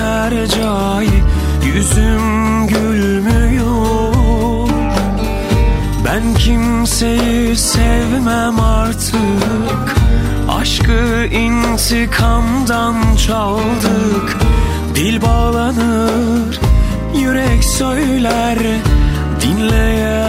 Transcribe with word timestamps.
her 0.00 0.46
cay 0.46 1.08
Yüzüm 1.74 2.66
gülmüyor. 2.66 4.68
Ben 6.04 6.34
kimseyi 6.34 7.56
sevmem 7.56 8.60
artık. 8.60 9.96
Aşkı 10.48 11.26
intikamdan 11.26 13.16
çaldık. 13.26 14.36
Dil 14.94 15.22
bağlanır 15.22 16.60
Yürek 17.14 17.64
söyler 17.64 18.58
dinleyen 19.40 20.27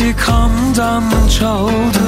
intikamdan 0.00 1.28
çaldık 1.28 1.99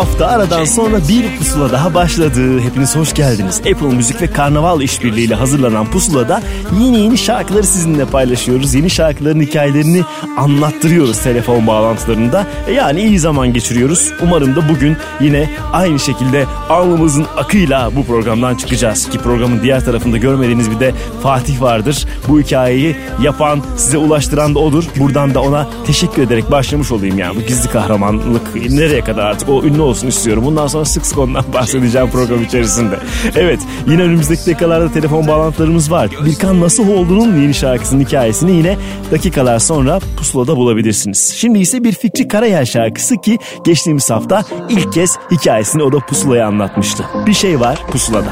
hafta 0.00 0.26
aradan 0.26 0.64
sonra 0.64 0.98
bir 1.08 1.36
pusula 1.38 1.72
daha 1.72 1.94
başladı. 1.94 2.60
Hepiniz 2.60 2.96
hoş 2.96 3.14
geldiniz. 3.14 3.58
Apple 3.58 3.96
Müzik 3.96 4.22
ve 4.22 4.26
Karnaval 4.26 4.80
işbirliğiyle 4.80 5.34
hazırlanan 5.34 5.90
pusulada 5.90 6.42
yeni 6.80 7.00
yeni 7.00 7.18
şarkıları 7.18 7.66
sizinle 7.66 8.04
paylaşıyoruz. 8.04 8.74
Yeni 8.74 8.90
şarkıların 8.90 9.40
hikayelerini 9.40 10.04
anlattırıyoruz 10.36 11.18
telefon 11.18 11.66
bağlantılarında. 11.66 12.46
E 12.66 12.72
yani 12.72 13.02
iyi 13.02 13.18
zaman 13.18 13.52
geçiriyoruz. 13.52 14.12
Umarım 14.22 14.56
da 14.56 14.68
bugün 14.68 14.96
yine 15.20 15.50
aynı 15.72 15.98
şekilde 15.98 16.46
alnımızın 16.68 17.26
akıyla 17.36 17.96
bu 17.96 18.04
programdan 18.04 18.54
çıkacağız. 18.54 19.08
Ki 19.10 19.18
programın 19.18 19.62
diğer 19.62 19.84
tarafında 19.84 20.16
görmediğiniz 20.16 20.70
bir 20.70 20.80
de 20.80 20.94
Fatih 21.22 21.60
vardır. 21.60 22.06
Bu 22.28 22.40
hikayeyi 22.40 22.96
yapan, 23.22 23.62
size 23.76 23.98
ulaştıran 23.98 24.54
da 24.54 24.58
odur. 24.58 24.84
Buradan 24.96 25.34
da 25.34 25.42
ona 25.42 25.68
teşekkür 25.86 26.22
ederek 26.22 26.50
başlamış 26.50 26.92
olayım 26.92 27.18
yani. 27.18 27.36
Bu 27.36 27.40
gizli 27.40 27.70
kahramanlık 27.70 28.54
nereye 28.70 29.00
kadar 29.00 29.26
artık 29.26 29.48
o 29.48 29.62
ünlü 29.64 29.89
olsun 29.90 30.08
istiyorum. 30.08 30.44
Bundan 30.46 30.66
sonra 30.66 30.84
sık 30.84 31.06
sık 31.06 31.18
ondan 31.18 31.44
bahsedeceğim 31.52 32.10
program 32.10 32.42
içerisinde. 32.42 32.98
Evet 33.36 33.60
yine 33.86 34.02
önümüzdeki 34.02 34.40
dakikalarda 34.40 34.92
telefon 34.92 35.28
bağlantılarımız 35.28 35.90
var. 35.90 36.10
Birkan 36.26 36.60
Nasıl 36.60 36.88
Oldu'nun 36.88 37.40
yeni 37.42 37.54
şarkısının 37.54 38.04
hikayesini 38.04 38.56
yine 38.56 38.76
dakikalar 39.10 39.58
sonra 39.58 40.00
pusulada 40.16 40.56
bulabilirsiniz. 40.56 41.34
Şimdi 41.36 41.58
ise 41.58 41.84
bir 41.84 41.92
Fikri 41.92 42.28
Karayel 42.28 42.64
şarkısı 42.64 43.16
ki 43.16 43.38
geçtiğimiz 43.64 44.10
hafta 44.10 44.44
ilk 44.68 44.92
kez 44.92 45.16
hikayesini 45.30 45.82
o 45.82 45.92
da 45.92 45.98
pusulaya 45.98 46.46
anlatmıştı. 46.46 47.04
Bir 47.26 47.34
şey 47.34 47.60
var 47.60 47.78
pusulada. 47.92 48.30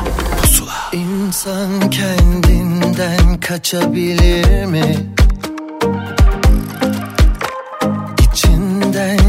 İnsan 0.92 1.90
kendinden 1.90 3.40
kaçabilir 3.40 4.64
mi? 4.64 5.17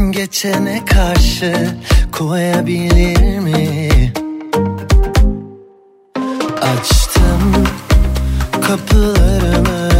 Geçene 0.08 0.84
karşı 0.84 1.68
koyabilir 2.12 3.38
mi? 3.38 3.88
Açtım 6.62 7.64
kapılarımı 8.62 9.90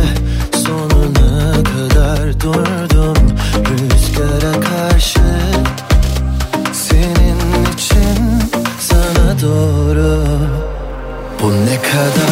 sonuna 0.53 1.53
kadar 1.53 2.41
durdum 2.41 3.17
rüzgara 3.71 4.61
karşı 4.61 5.21
senin 6.73 7.65
için 7.75 8.43
sana 8.81 9.41
doğru 9.43 10.25
bu 11.43 11.51
ne 11.51 11.83
kadar 11.83 12.30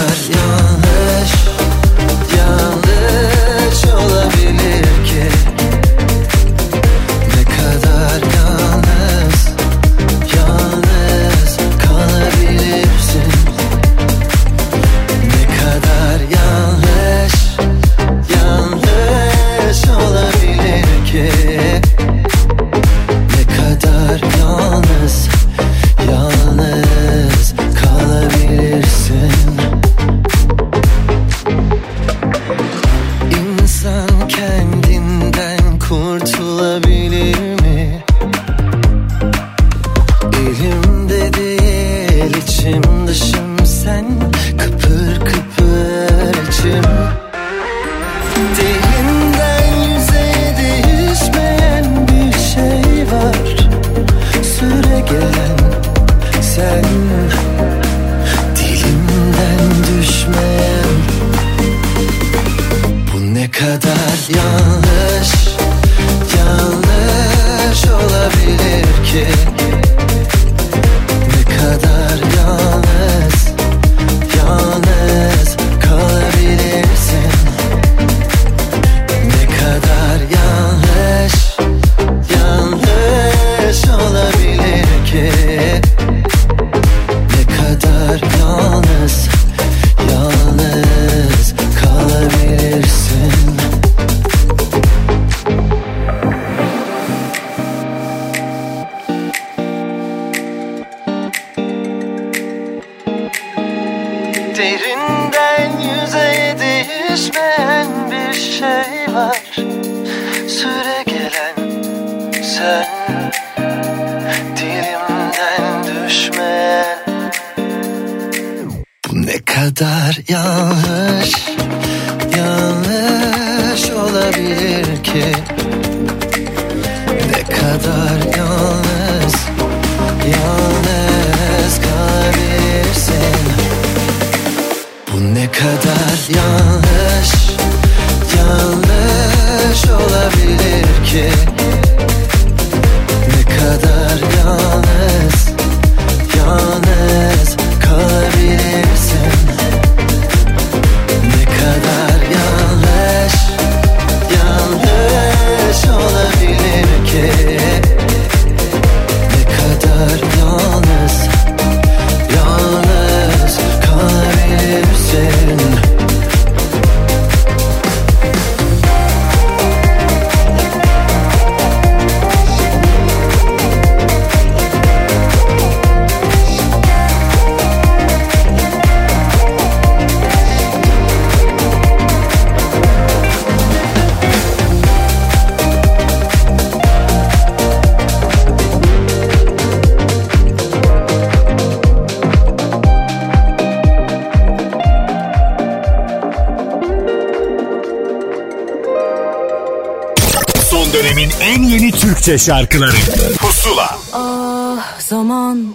Türkçe 202.28 202.44
şarkıları. 202.44 202.96
Pusula. 203.38 203.98
Ah 204.12 205.00
zaman 205.00 205.74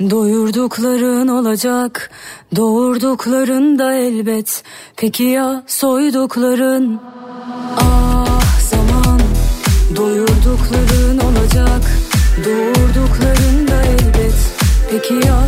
Doyurdukların 0.00 1.28
olacak 1.28 2.10
Doğurdukların 2.56 3.78
da 3.78 3.94
elbet. 3.94 4.62
Peki 4.96 5.22
ya 5.22 5.62
soydukların? 5.66 7.00
Ah 7.76 8.40
zaman 8.70 9.20
Doyurdukların 9.96 11.18
olacak 11.18 11.82
Doğurdukların 12.44 13.68
da 13.68 13.82
elbet. 13.82 14.34
Peki 14.90 15.14
ya 15.14 15.38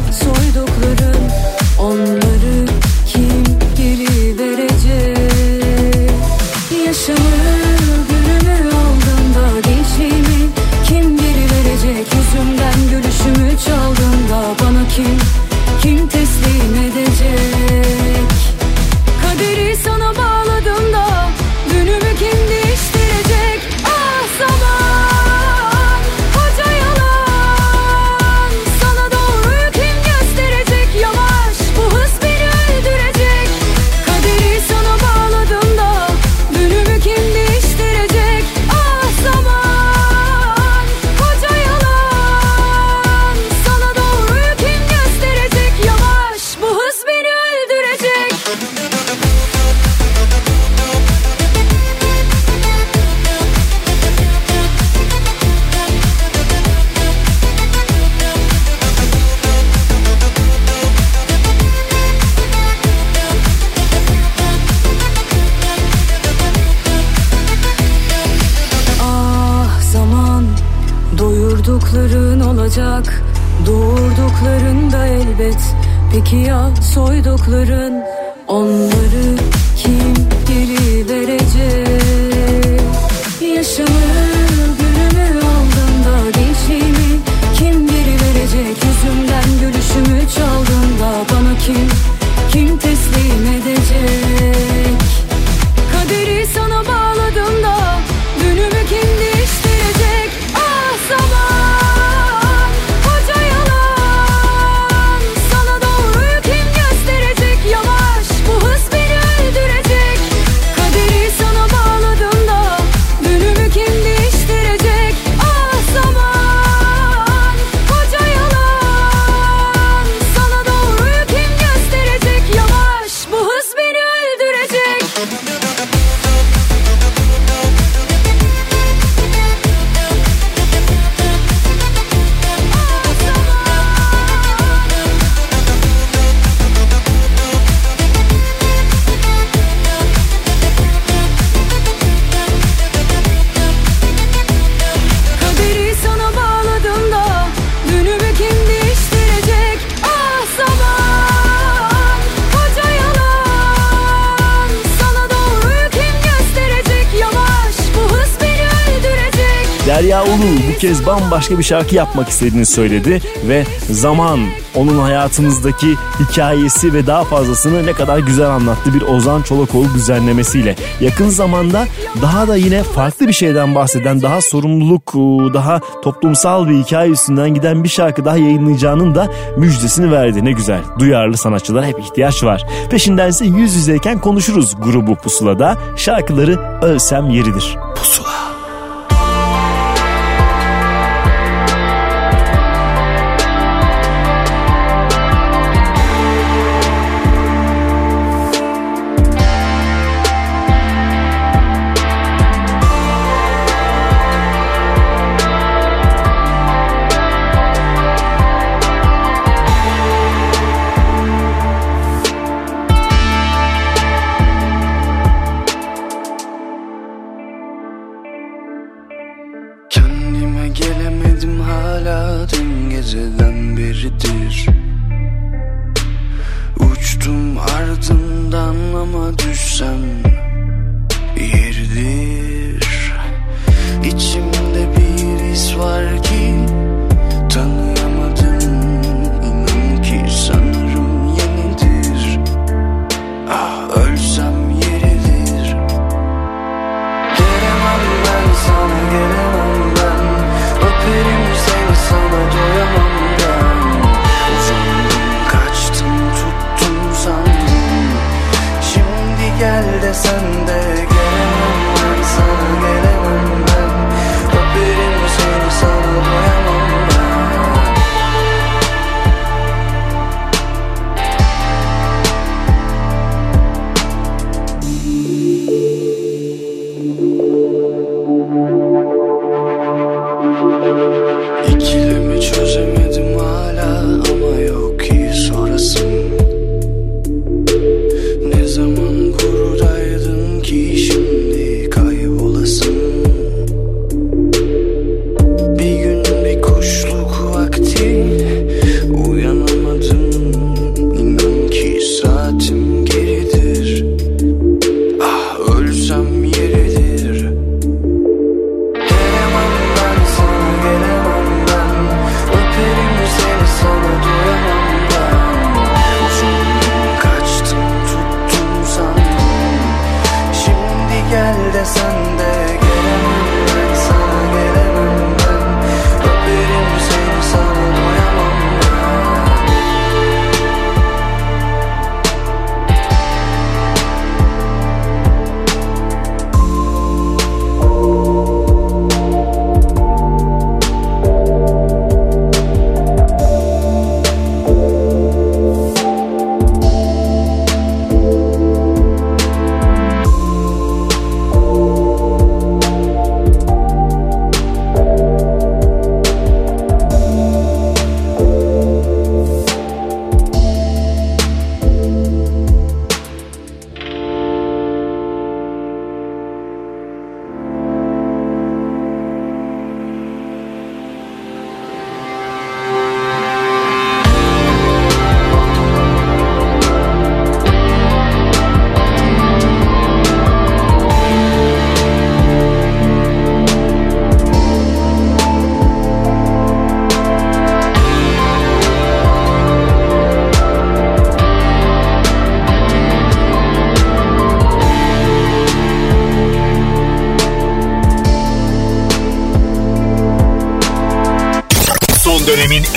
bambaşka 161.16 161.58
bir 161.58 161.64
şarkı 161.64 161.94
yapmak 161.94 162.28
istediğini 162.28 162.66
söyledi 162.66 163.20
ve 163.48 163.64
zaman 163.90 164.40
onun 164.74 164.98
hayatımızdaki 164.98 165.94
hikayesi 166.20 166.92
ve 166.94 167.06
daha 167.06 167.24
fazlasını 167.24 167.86
ne 167.86 167.92
kadar 167.92 168.18
güzel 168.18 168.50
anlattı 168.50 168.94
bir 168.94 169.02
Ozan 169.02 169.42
Çolakoğlu 169.42 169.94
düzenlemesiyle. 169.94 170.76
Yakın 171.00 171.28
zamanda 171.28 171.84
daha 172.22 172.48
da 172.48 172.56
yine 172.56 172.82
farklı 172.82 173.28
bir 173.28 173.32
şeyden 173.32 173.74
bahseden, 173.74 174.22
daha 174.22 174.40
sorumluluk, 174.40 175.14
daha 175.54 175.80
toplumsal 176.02 176.68
bir 176.68 176.84
hikaye 176.84 177.10
üstünden 177.10 177.54
giden 177.54 177.84
bir 177.84 177.88
şarkı 177.88 178.24
daha 178.24 178.36
yayınlayacağının 178.36 179.14
da 179.14 179.28
müjdesini 179.56 180.12
verdi. 180.12 180.44
Ne 180.44 180.52
güzel. 180.52 180.80
Duyarlı 180.98 181.36
sanatçılara 181.36 181.86
hep 181.86 181.98
ihtiyaç 181.98 182.44
var. 182.44 182.66
Peşindense 182.90 183.46
yüz 183.46 183.74
yüzeyken 183.74 184.20
konuşuruz 184.20 184.74
grubu 184.82 185.14
Pusula'da. 185.16 185.76
Şarkıları 185.96 186.82
ölsem 186.82 187.30
yeridir. 187.30 187.76
Pusula. 187.96 188.55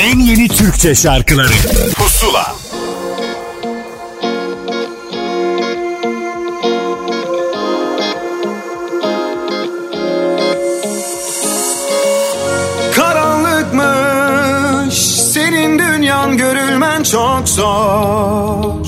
Türkçe 0.10 0.96
şarkıları. 0.96 1.52
Pusula. 1.96 2.56
Karanlıkmış 12.96 14.94
senin 15.34 15.80
dünyan 15.80 16.38
görülmen 16.38 17.04
çok 17.04 17.50
zor 17.50 18.86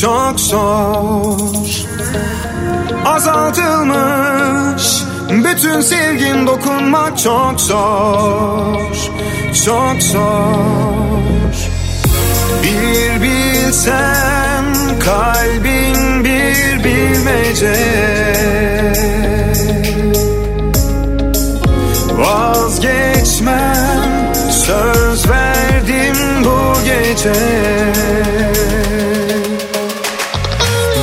Çok 0.00 0.40
zor. 0.40 1.38
Azaltılmış 3.04 5.02
bütün 5.30 5.80
sevgin 5.80 6.46
dokunmak 6.46 7.18
çok 7.18 7.60
zor 7.60 9.09
Çok 9.64 10.02
zor. 10.02 11.54
Bir 12.62 13.22
bilsen 13.22 14.64
kalbin 15.04 16.24
bir 16.24 16.84
bilmece. 16.84 17.74
Vazgeçmem 22.18 23.62
söz 24.50 25.28
verdim 25.28 26.44
bu 26.44 26.74
gece. 26.84 27.34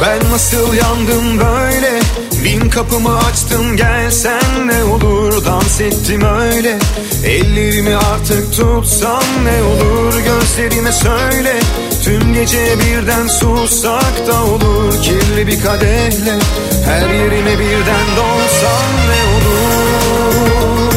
Ben 0.02 0.32
nasıl 0.32 0.74
yandım 0.74 1.40
böyle? 1.40 2.00
Bin 2.44 2.70
kapımı 2.70 3.10
açtım 3.48 3.77
gelsen 3.77 4.68
ne 4.68 4.84
olur 4.84 5.46
Dans 5.46 5.82
ettim 5.82 6.22
öyle. 6.22 6.77
Ellerimi 7.25 7.96
artık 7.96 8.54
tutsan 8.54 9.24
ne 9.44 9.63
olur 9.63 10.13
Gözlerime 10.13 10.92
söyle. 10.92 11.60
Tüm 12.04 12.34
gece 12.34 12.75
birden 12.80 13.27
sussak 13.27 14.27
da 14.27 14.44
olur 14.44 15.01
Kirli 15.01 15.48
bir 15.48 15.62
kadehle. 15.62 16.39
Her 16.86 17.10
yerime 17.10 17.60
birden 17.60 18.08
dolsan 18.18 18.88
ne 19.08 19.22
olur 19.38 20.97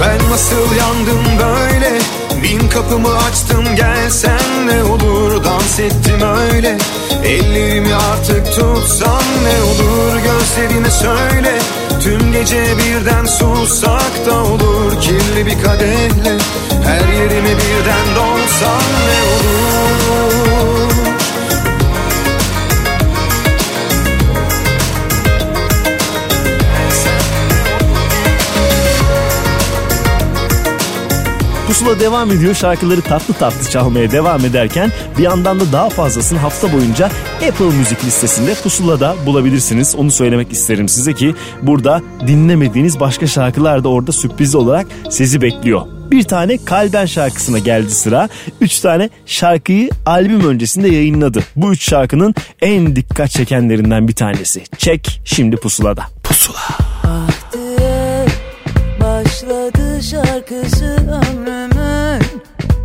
Ben 0.00 0.30
nasıl 0.30 0.74
yandım 0.76 1.24
böyle? 1.38 1.98
Bin 2.42 2.68
kapımı 2.68 3.16
açtım 3.16 3.76
gelsen 3.76 4.66
ne 4.66 4.82
olur. 4.84 5.44
Dans 5.44 5.80
ettim 5.80 6.20
öyle. 6.22 6.78
Ellerimi 7.24 7.94
artık 7.94 8.46
tutsan 8.46 9.22
ne 9.44 9.62
olur? 9.62 10.12
Gözlerime 10.24 10.90
söyle. 10.90 11.58
Tüm 12.02 12.32
gece 12.32 12.64
birden 12.78 13.26
sussak 13.26 14.26
da 14.26 14.44
olur. 14.44 15.00
Kirli 15.00 15.46
bir 15.46 15.62
kadehle 15.62 16.38
Her 16.84 17.12
yerime 17.12 17.50
birden 17.50 18.16
dolsan 18.16 18.82
ne 19.06 19.22
olur 19.22 19.95
Pusula 31.78 32.00
devam 32.00 32.30
ediyor. 32.30 32.54
Şarkıları 32.54 33.00
tatlı 33.00 33.34
tatlı 33.34 33.70
çalmaya 33.70 34.10
devam 34.10 34.44
ederken 34.44 34.92
bir 35.18 35.22
yandan 35.22 35.60
da 35.60 35.72
daha 35.72 35.88
fazlasını 35.88 36.38
hafta 36.38 36.72
boyunca 36.72 37.10
Apple 37.48 37.76
Müzik 37.78 38.04
listesinde 38.04 38.54
Pusula'da 38.54 39.16
bulabilirsiniz. 39.26 39.94
Onu 39.96 40.10
söylemek 40.10 40.52
isterim 40.52 40.88
size 40.88 41.12
ki 41.12 41.34
burada 41.62 42.02
dinlemediğiniz 42.26 43.00
başka 43.00 43.26
şarkılar 43.26 43.84
da 43.84 43.88
orada 43.88 44.12
sürpriz 44.12 44.54
olarak 44.54 44.86
sizi 45.10 45.42
bekliyor. 45.42 45.82
Bir 46.10 46.22
tane 46.22 46.64
Kalben 46.64 47.06
şarkısına 47.06 47.58
geldi 47.58 47.90
sıra. 47.90 48.28
Üç 48.60 48.80
tane 48.80 49.10
şarkıyı 49.26 49.90
albüm 50.06 50.48
öncesinde 50.48 50.88
yayınladı. 50.88 51.40
Bu 51.56 51.72
üç 51.72 51.88
şarkının 51.90 52.34
en 52.62 52.96
dikkat 52.96 53.30
çekenlerinden 53.30 54.08
bir 54.08 54.14
tanesi. 54.14 54.64
Çek 54.78 55.20
şimdi 55.24 55.56
pusulada. 55.56 56.04
Pusula. 56.22 56.60
diye 57.52 57.85
başladı 59.36 60.02
şarkısı 60.02 60.96
ömrümün. 60.96 62.22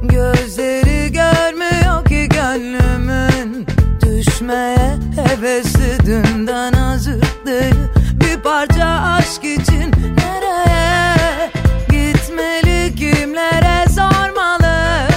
Gözleri 0.03 1.11
görmüyor 1.11 2.05
ki 2.05 2.29
gönlümün. 2.29 3.67
Düşmeye 4.01 4.97
hevesli 5.15 6.05
dünden 6.05 6.73
azıktı 6.73 7.61
Bir 7.95 8.37
parça 8.37 8.85
aşk 8.85 9.43
için 9.43 9.91
nereye 10.17 11.51
gitmeli 11.89 12.95
kimlere 12.95 13.89
sormalı? 13.89 15.07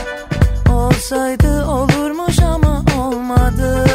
Olsaydı 0.72 1.66
olurmuş 1.66 2.38
ama 2.38 2.84
olmadı. 2.98 3.86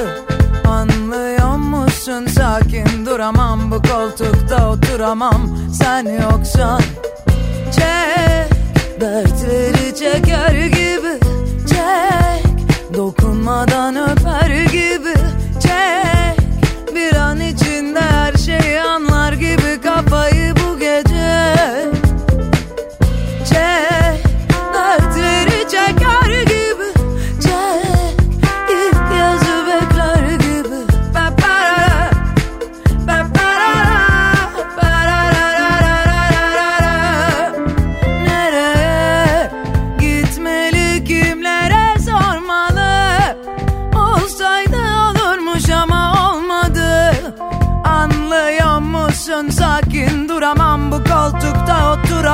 Anlıyor 0.68 1.56
musun? 1.58 2.26
Sakin 2.26 3.06
duramam. 3.06 3.72
Bu 3.72 3.82
koltukta 3.82 4.70
oturamam. 4.70 5.58
Sen 5.74 6.06
yoksan 6.22 6.82
Dertleri 9.02 9.96
çeker 9.96 10.66
gibi. 10.68 11.20
Çek 11.70 12.46
dokunmadan 12.98 13.96
öper 13.96 14.50
gibi 14.66 15.14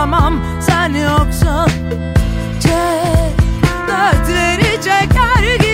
oturamam 0.05 0.41
Sen 0.61 0.93
yoksan 0.93 1.69
Çek 2.61 3.37
dertleri 3.87 4.81
çeker 4.81 5.64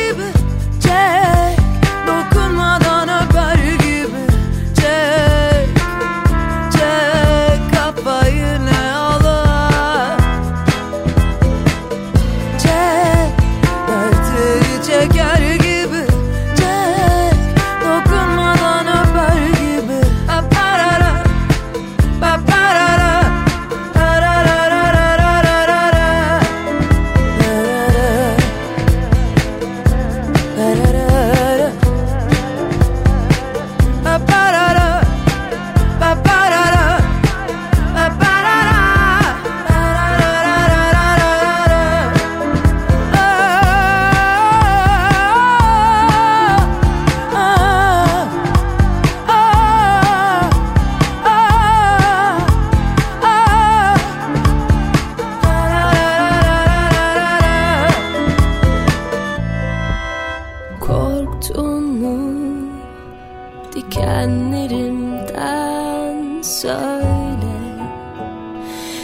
söyle. 66.61 67.51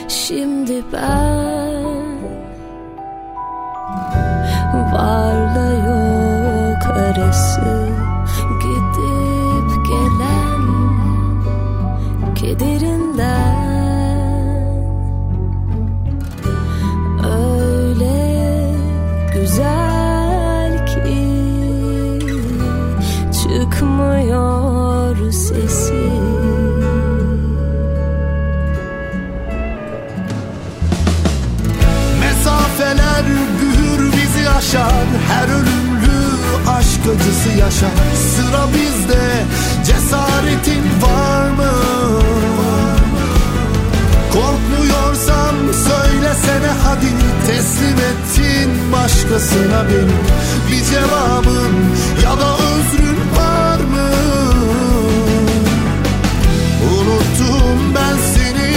Şimdi 0.08 0.84
ben 0.94 1.37
yaşar 37.60 37.90
Sıra 38.36 38.68
bizde 38.74 39.46
cesaretin 39.86 40.84
var 41.02 41.50
mı? 41.50 41.72
Korkmuyorsan 44.34 45.56
söylesene 45.72 46.72
hadi 46.84 47.06
Teslim 47.48 47.98
ettin 47.98 48.92
başkasına 48.94 49.84
beni 49.90 50.18
Bir 50.72 50.86
cevabın 50.86 51.76
ya 52.24 52.38
da 52.40 52.54
özrün 52.54 53.20
var 53.38 53.78
mı? 53.80 54.10
Unuttum 56.94 57.96
ben 57.96 58.18
seni 58.34 58.74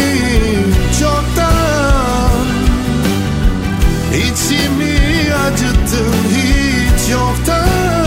çoktan 1.01 2.47
İçimi 4.15 5.35
acıttın 5.35 6.15
hiç 6.31 7.11
yoktan 7.13 8.00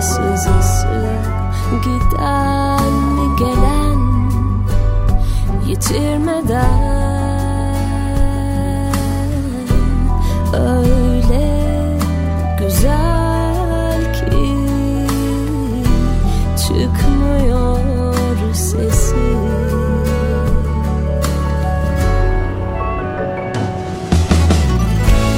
Sızısı 0.00 1.06
Giden 1.84 3.36
gelen 3.38 3.98
Yitirmeden 5.66 6.94
Öyle 10.52 11.64
güzel 12.58 14.14
ki 14.14 14.56
çıkmıyor 16.56 18.54
sesi. 18.54 19.14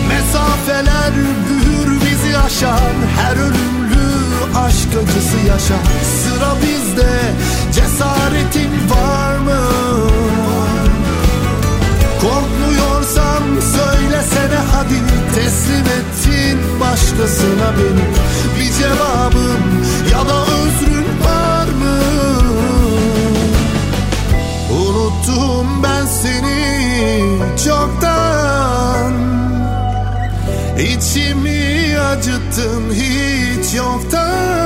Mesafeler 0.09 1.13
büyür 1.15 1.97
aşar 2.47 3.06
acısı 4.99 5.39
yaşar 5.49 5.85
Sıra 6.23 6.55
bizde 6.63 7.11
cesaretin 7.73 8.91
var 8.91 9.39
mı? 9.39 9.61
Korkmuyorsan 12.21 13.43
söylesene 13.61 14.59
hadi 14.73 14.95
Teslim 15.35 15.87
ettin 15.99 16.81
başkasına 16.81 17.73
beni 17.79 18.07
Bir 18.59 18.73
cevabın 18.73 19.63
ya 20.13 20.29
da 20.29 20.43
özrün 20.43 21.07
var 21.25 21.67
mı? 21.67 21.99
Unuttum 24.71 25.83
ben 25.83 26.07
seni 26.07 26.67
çoktan 27.65 29.13
İçimi 30.79 31.46
acıttın 32.01 32.95
hiç 32.95 33.75
yoktan 33.75 34.57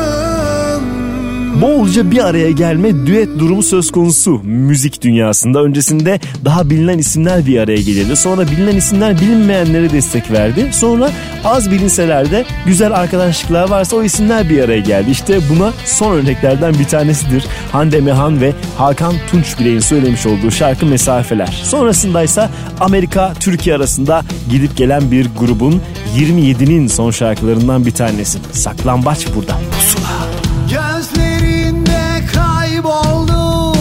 Bolca 1.60 2.10
bir 2.10 2.24
araya 2.24 2.50
gelme 2.50 3.06
düet 3.06 3.38
durumu 3.38 3.62
söz 3.62 3.90
konusu 3.90 4.40
müzik 4.44 5.02
dünyasında. 5.02 5.62
Öncesinde 5.62 6.20
daha 6.44 6.70
bilinen 6.70 6.98
isimler 6.98 7.46
bir 7.46 7.58
araya 7.58 7.80
gelirdi. 7.82 8.16
Sonra 8.16 8.46
bilinen 8.46 8.76
isimler 8.76 9.20
bilinmeyenlere 9.20 9.90
destek 9.90 10.30
verdi. 10.30 10.68
Sonra 10.72 11.10
az 11.44 11.70
bilinseler 11.70 12.30
de 12.30 12.44
güzel 12.66 12.92
arkadaşlıklar 12.92 13.70
varsa 13.70 13.96
o 13.96 14.02
isimler 14.02 14.50
bir 14.50 14.62
araya 14.62 14.80
geldi. 14.80 15.10
İşte 15.10 15.38
buna 15.50 15.72
son 15.84 16.12
örneklerden 16.12 16.74
bir 16.74 16.84
tanesidir. 16.84 17.44
Hande 17.72 18.00
Mehan 18.00 18.40
ve 18.40 18.52
Hakan 18.78 19.14
Tunç 19.30 19.58
Bilek'in 19.58 19.80
söylemiş 19.80 20.26
olduğu 20.26 20.50
şarkı 20.50 20.86
Mesafeler. 20.86 21.60
Sonrasındaysa 21.64 22.50
Amerika 22.80 23.32
Türkiye 23.40 23.76
arasında 23.76 24.24
gidip 24.50 24.76
gelen 24.76 25.10
bir 25.10 25.26
grubun 25.38 25.82
27'nin 26.16 26.86
son 26.86 27.10
şarkılarından 27.10 27.86
bir 27.86 27.90
tanesi. 27.90 28.38
Saklambaç 28.52 29.26
burada. 29.34 29.58
Pusula. 29.72 30.30
Gözlerinde 30.70 32.00
kayboldum 32.34 33.76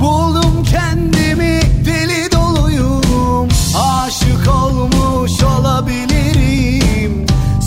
Buldum 0.00 0.64
kendimi 0.70 1.60
deli 1.86 2.32
doluyum 2.32 3.48
Aşık 3.76 4.54
olmuş 4.54 5.42
olabilirim 5.42 7.26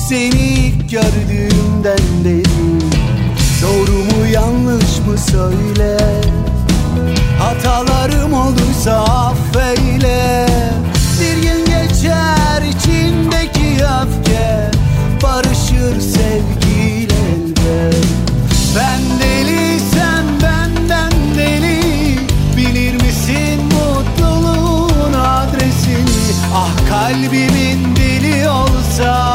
Seni 0.10 0.39
ilk 0.39 0.91
gördüğümden 0.91 2.23
beri 2.25 2.43
Doğru 3.62 3.91
mu 3.91 4.27
yanlış 4.34 4.99
mı 5.08 5.17
söyle 5.17 5.97
Hatalarım 7.39 8.34
olduysa 8.34 9.03
affeyle 9.03 10.52
kalbimin 27.13 27.95
dili 27.95 28.47
olsa 28.49 29.32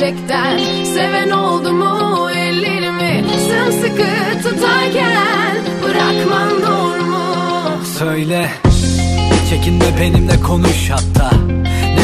gerçekten. 0.00 0.58
Seven 0.84 1.30
oldu 1.30 1.72
mu 1.72 2.30
ellerimi 2.30 3.24
Sımsıkı 3.48 4.42
tutarken? 4.42 5.56
Bırakman 5.84 6.50
doğru 6.50 7.04
mu? 7.04 7.24
Söyle 7.98 8.48
Çekinme 9.50 10.00
benimle 10.00 10.40
konuş 10.40 10.90
hatta 10.90 11.30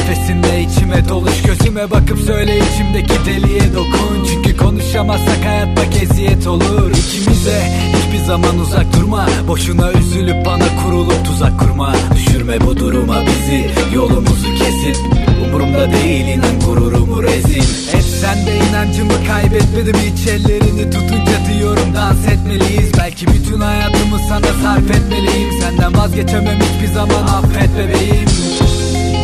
Nefesinle 0.06 0.62
içime 0.62 1.08
doluş 1.08 1.42
Gözüme 1.42 1.90
bakıp 1.90 2.18
söyle 2.18 2.58
içimdeki 2.58 3.24
deliye 3.26 3.74
dokun. 3.74 4.24
Çünkü 4.30 4.56
konuşamazsak 4.56 5.44
hayat 5.44 5.76
bak 5.76 6.02
eziyet 6.02 6.46
olur. 6.46 6.90
İkimize 6.90 7.72
hiçbir 7.96 8.24
zaman 8.24 8.58
uzak 8.58 8.96
durma. 8.96 9.26
Boşuna 9.48 9.92
üzülüp 9.92 10.46
bana 10.46 10.64
kurulup 10.82 11.24
tuzak 11.24 11.60
kurma. 11.60 11.94
Düşürme 12.14 12.60
bu 12.60 12.76
duruma 12.76 13.16
bizi 13.26 13.70
Yolumuzu 13.94 14.54
kesip 14.54 14.96
Umurumda 15.44 15.92
değil 15.92 16.26
inan 16.26 16.60
gururumu 16.66 17.22
rezil. 17.22 17.96
Et 17.96 18.04
sen 18.20 18.46
de 18.46 18.56
inancımı 18.70 19.26
kaybetmedim 19.26 19.96
hiç 19.96 20.26
ellerini 20.26 20.90
tutunca 20.90 21.52
diyorum 21.52 21.94
dans 21.94 22.28
etmeliyiz. 22.28 22.92
Belki 22.98 23.26
bütün 23.26 23.60
hayatımı 23.60 24.18
sana 24.28 24.62
sarf 24.62 24.90
etmeliyim. 24.90 25.60
Senden 25.60 25.96
vazgeçemem 25.96 26.58
hiçbir 26.60 26.94
zaman 26.94 27.22
affet 27.22 27.70
bebeğim 27.78 28.26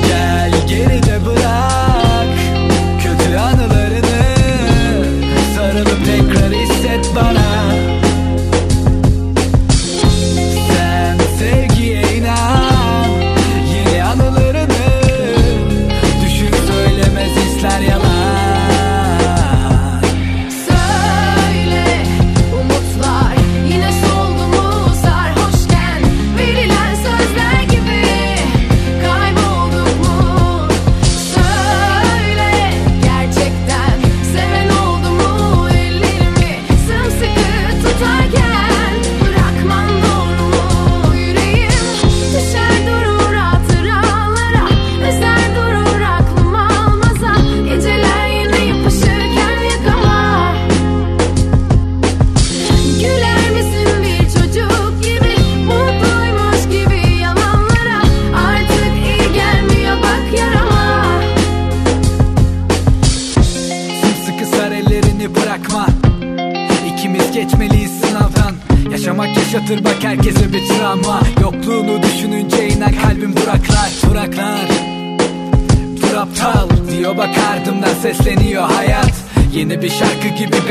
Gel 0.09 0.53
geride 0.69 1.27
bırak 1.27 2.29
kötü 3.03 3.37
anılarını. 3.37 4.37
Sarılıp 5.57 6.05
tekrar 6.05 6.53
hisset 6.53 7.17
bana 7.17 7.52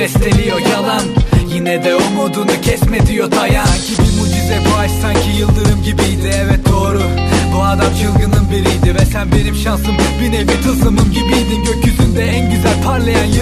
besteliyor 0.01 0.59
yalan. 0.59 1.01
Yine 1.53 1.83
de 1.83 1.95
umudunu 1.95 2.61
kesme 2.61 3.07
diyor 3.07 3.31
dayan 3.31 3.65
Sanki 3.65 3.91
bir 3.91 4.19
mucize 4.19 4.59
bu 4.65 4.77
aşk 4.79 4.93
sanki 5.01 5.29
yıldırım 5.39 5.83
gibiydi. 5.83 6.31
Evet 6.45 6.59
doğru. 6.69 7.01
Bu 7.55 7.63
adam 7.63 7.93
çılgının 8.01 8.51
biriydi 8.51 8.95
ve 8.95 9.05
sen 9.05 9.31
benim 9.31 9.55
şansım. 9.55 9.95
Bir 10.21 10.31
nevi 10.31 10.61
tılsımım 10.63 11.11
gibiydin 11.11 11.63
Gökyüzünde 11.63 12.23
en 12.23 12.51
güzel 12.51 12.83
parlayan 12.83 13.25
yıldızım 13.25 13.40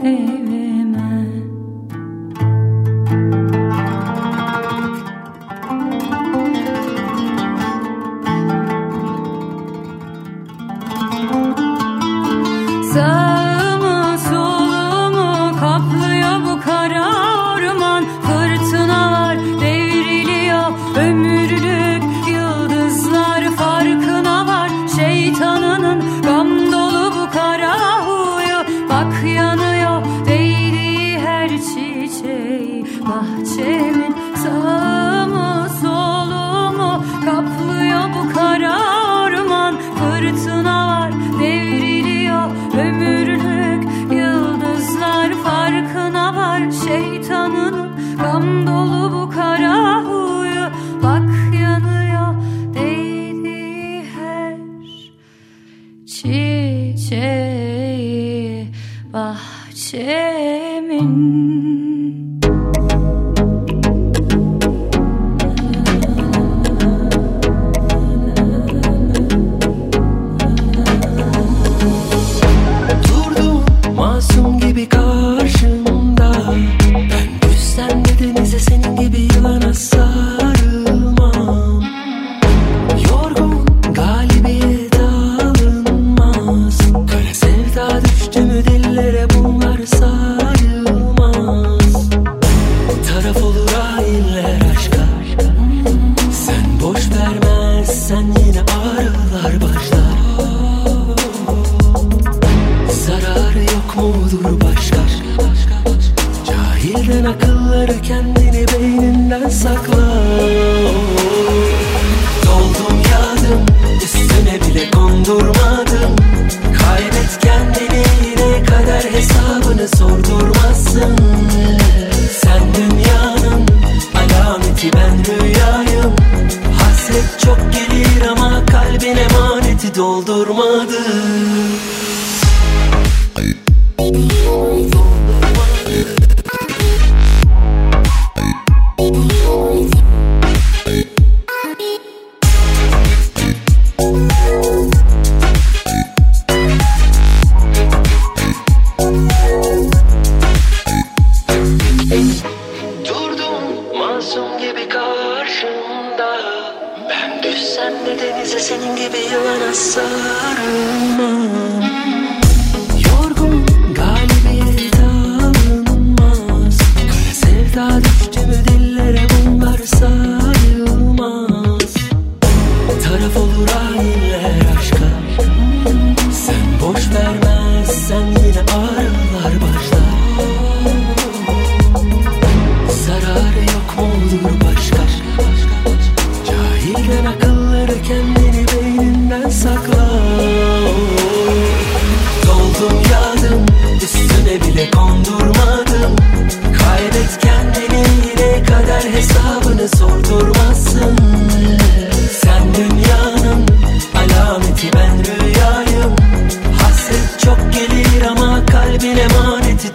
Hey. 0.00 0.47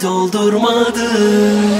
Emaneti 0.04 1.73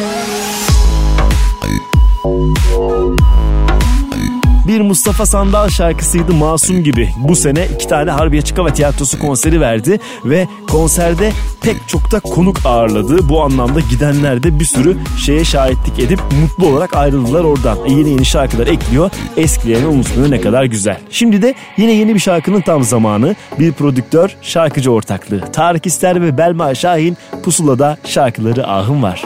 bir 4.74 4.80
Mustafa 4.80 5.26
Sandal 5.26 5.68
şarkısıydı 5.68 6.34
Masum 6.34 6.82
gibi. 6.82 7.10
Bu 7.18 7.36
sene 7.36 7.66
iki 7.74 7.88
tane 7.88 8.10
Harbiye 8.10 8.42
Açık 8.42 8.58
Hava 8.58 8.72
Tiyatrosu 8.72 9.18
konseri 9.18 9.60
verdi 9.60 10.00
ve 10.24 10.48
konserde 10.70 11.32
pek 11.62 11.76
çok 11.88 12.12
da 12.12 12.20
konuk 12.20 12.56
ağırladı. 12.64 13.28
Bu 13.28 13.42
anlamda 13.42 13.80
gidenler 13.80 14.42
de 14.42 14.60
bir 14.60 14.64
sürü 14.64 14.96
şeye 15.24 15.44
şahitlik 15.44 15.98
edip 15.98 16.20
mutlu 16.40 16.66
olarak 16.66 16.96
ayrıldılar 16.96 17.44
oradan. 17.44 17.78
E, 17.86 17.92
yeni 17.92 18.10
yeni 18.10 18.24
şarkılar 18.24 18.66
ekliyor. 18.66 19.10
Eskilerini 19.36 19.86
unutmuyor 19.86 20.30
ne 20.30 20.40
kadar 20.40 20.64
güzel. 20.64 21.00
Şimdi 21.10 21.42
de 21.42 21.54
yine 21.76 21.92
yeni 21.92 22.14
bir 22.14 22.20
şarkının 22.20 22.60
tam 22.60 22.82
zamanı. 22.82 23.36
Bir 23.58 23.72
prodüktör 23.72 24.36
şarkıcı 24.42 24.92
ortaklığı. 24.92 25.52
Tarık 25.52 25.86
İster 25.86 26.22
ve 26.22 26.38
Belma 26.38 26.74
Şahin 26.74 27.16
Pusula'da 27.44 27.98
şarkıları 28.04 28.66
ahım 28.66 29.02
var. 29.02 29.24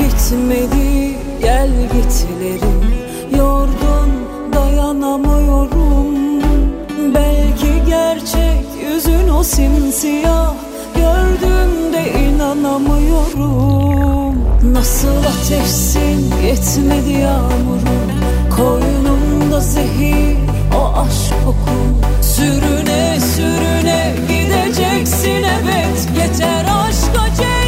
Bitmedi 0.00 1.16
gel 1.42 1.70
gitlerim 1.92 2.91
simsiyah 9.44 10.54
Gördüğümde 10.94 12.12
inanamıyorum. 12.20 14.36
Nasıl 14.72 15.24
ateşsin 15.24 16.32
yetmedi 16.46 17.12
yağmurum 17.12 18.12
Koynumda 18.56 19.60
zehir 19.60 20.36
o 20.76 20.92
aşk 20.98 21.34
kokun. 21.44 21.96
Sürüne 22.22 23.20
sürüne 23.20 24.14
gideceksin 24.28 25.42
evet. 25.42 26.08
Yeter 26.18 26.64
aşka 26.64 27.34
cellat 27.36 27.61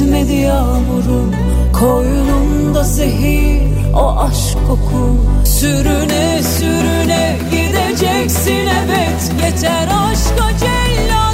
yetmedi 0.00 0.32
yağmurum 0.32 1.34
Koynumda 1.72 2.84
zehir 2.84 3.62
o 3.94 4.18
aşk 4.18 4.58
kokun 4.68 5.44
Sürüne 5.44 6.42
sürüne 6.42 7.38
gideceksin 7.50 8.66
evet 8.84 9.32
Yeter 9.44 9.88
aşka 9.88 10.58
cellat 10.58 11.25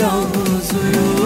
yalnız 0.00 0.72
uyur 0.72 1.18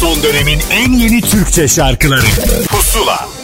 Son 0.00 0.22
dönemin 0.22 0.60
en 0.70 0.92
yeni 0.92 1.20
Türkçe 1.20 1.68
şarkıları. 1.68 2.26
Pusula 2.68 3.35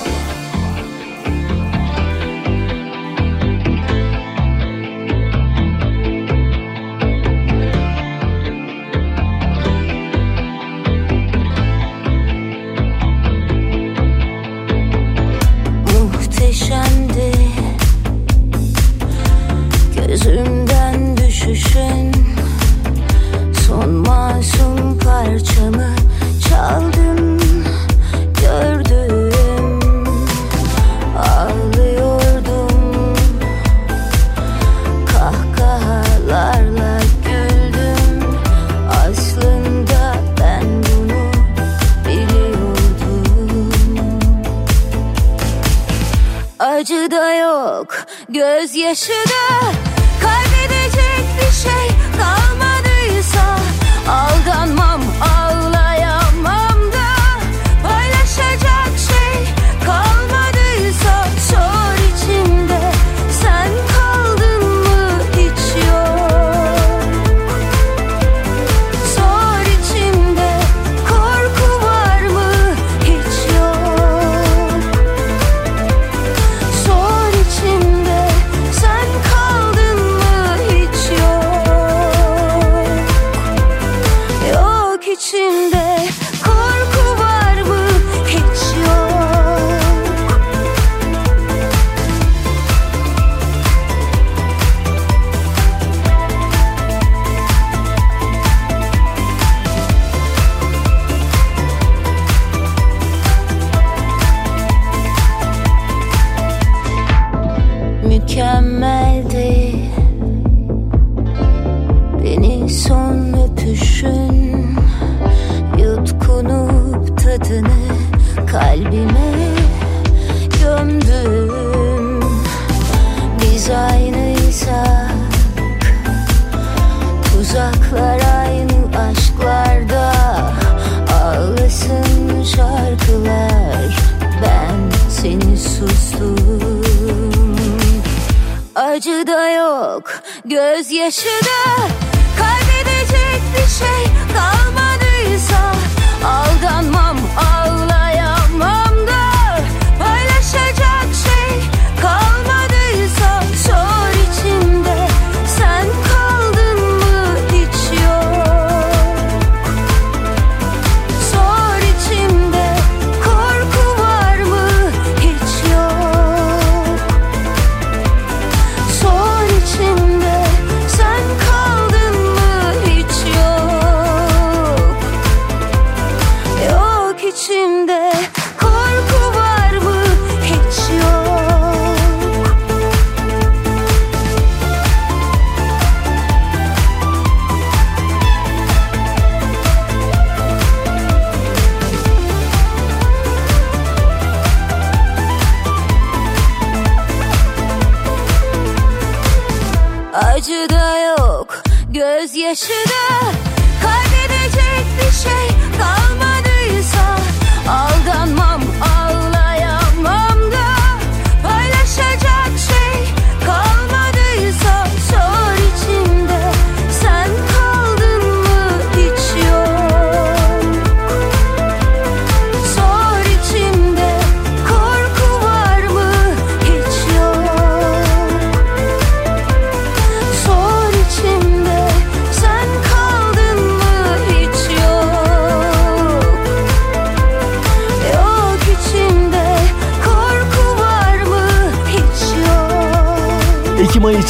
Kaybedecek 204.92 205.06
bir 205.06 205.12
şey 205.12 205.48
kalmadıysa 205.78 206.01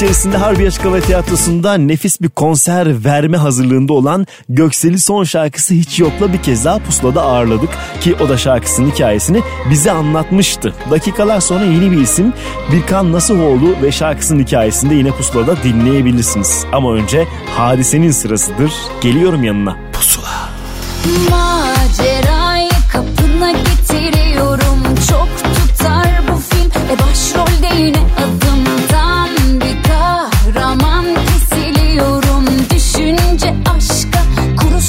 içerisinde 0.02 0.36
Harbiye 0.36 0.68
Açık 0.68 0.84
Hava 0.84 1.00
Tiyatrosu'nda 1.00 1.74
nefis 1.74 2.20
bir 2.20 2.28
konser 2.28 3.04
verme 3.04 3.36
hazırlığında 3.36 3.92
olan 3.92 4.26
Göksel'i 4.48 5.00
son 5.00 5.24
şarkısı 5.24 5.74
Hiç 5.74 6.00
Yok'la 6.00 6.32
bir 6.32 6.42
kez 6.42 6.64
daha 6.64 6.78
pusulada 6.78 7.22
ağırladık. 7.22 7.70
Ki 8.00 8.16
o 8.20 8.28
da 8.28 8.38
şarkısının 8.38 8.90
hikayesini 8.90 9.42
bize 9.70 9.90
anlatmıştı. 9.90 10.74
Dakikalar 10.90 11.40
sonra 11.40 11.64
yeni 11.64 11.92
bir 11.92 12.00
isim 12.00 12.32
Birkan 12.72 13.12
Nasuhoğlu 13.12 13.76
ve 13.82 13.92
şarkısının 13.92 14.42
hikayesini 14.42 14.90
de 14.90 14.94
yine 14.94 15.10
pusulada 15.10 15.62
dinleyebilirsiniz. 15.62 16.64
Ama 16.72 16.92
önce 16.94 17.26
hadisenin 17.56 18.10
sırasıdır. 18.10 18.72
Geliyorum 19.00 19.44
yanına. 19.44 19.76
Pusula. 19.92 20.48
Macerayı 21.30 22.70
kapına 22.92 23.52
getiriyorum 23.52 24.82
Çok 25.10 25.28
tutar 25.38 26.22
bu 26.28 26.36
film 26.36 26.70
E 26.90 26.98
başrolde 26.98 27.82
yine 27.82 27.98
adımdan 27.98 28.41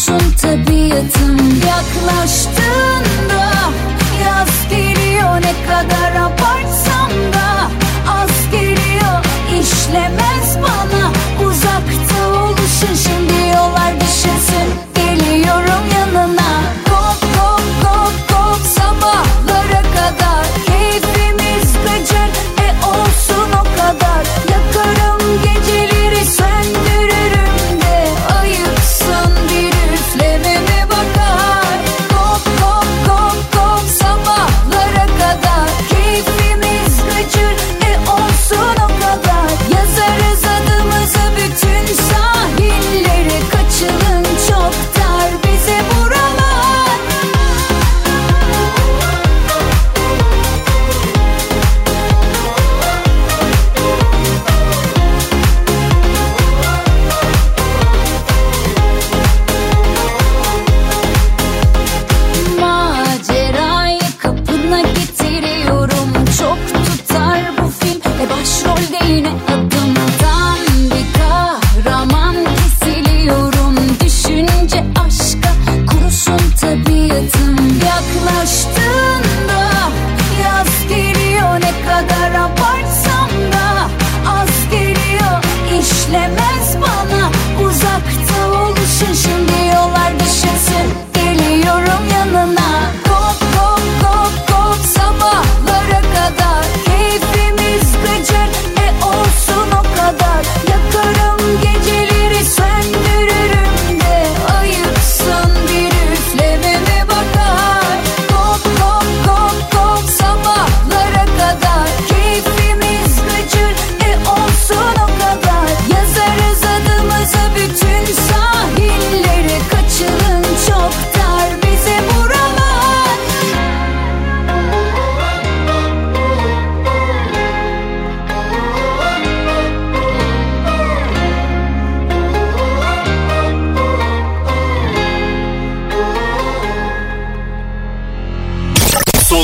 kurusun 0.05 0.31
tabiatım. 0.41 1.37
Yaklaştığında 1.67 3.51
yaz 4.25 4.69
geliyor 4.69 5.41
Ne 5.41 5.53
kadar 5.67 6.15
abartsam 6.15 6.42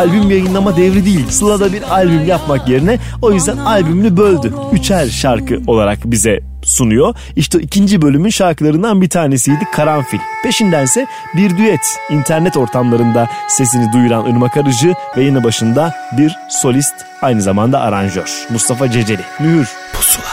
albüm 0.00 0.30
yayınlama 0.30 0.76
devri 0.76 1.04
değil. 1.04 1.28
Sıla 1.28 1.60
da 1.60 1.72
bir 1.72 1.82
albüm 1.82 2.26
yapmak 2.26 2.68
yerine 2.68 2.98
o 3.22 3.32
yüzden 3.32 3.56
albümünü 3.56 4.16
böldü. 4.16 4.52
Üçer 4.72 5.06
şarkı 5.06 5.60
olarak 5.66 5.98
bize 6.04 6.40
sunuyor. 6.62 7.14
İşte 7.36 7.60
ikinci 7.60 8.02
bölümün 8.02 8.30
şarkılarından 8.30 9.02
bir 9.02 9.08
tanesiydi 9.08 9.64
Karanfil. 9.72 10.18
Peşindense 10.42 11.06
bir 11.36 11.56
düet 11.56 11.98
internet 12.10 12.56
ortamlarında 12.56 13.28
sesini 13.48 13.92
duyuran 13.92 14.26
Irma 14.26 14.48
Karıcı 14.48 14.94
ve 15.16 15.22
yeni 15.22 15.44
başında 15.44 15.94
bir 16.18 16.36
solist 16.48 16.94
aynı 17.22 17.42
zamanda 17.42 17.80
aranjör 17.80 18.46
Mustafa 18.50 18.90
Ceceli. 18.90 19.22
Mühür 19.40 19.68
Pusula. 19.92 20.24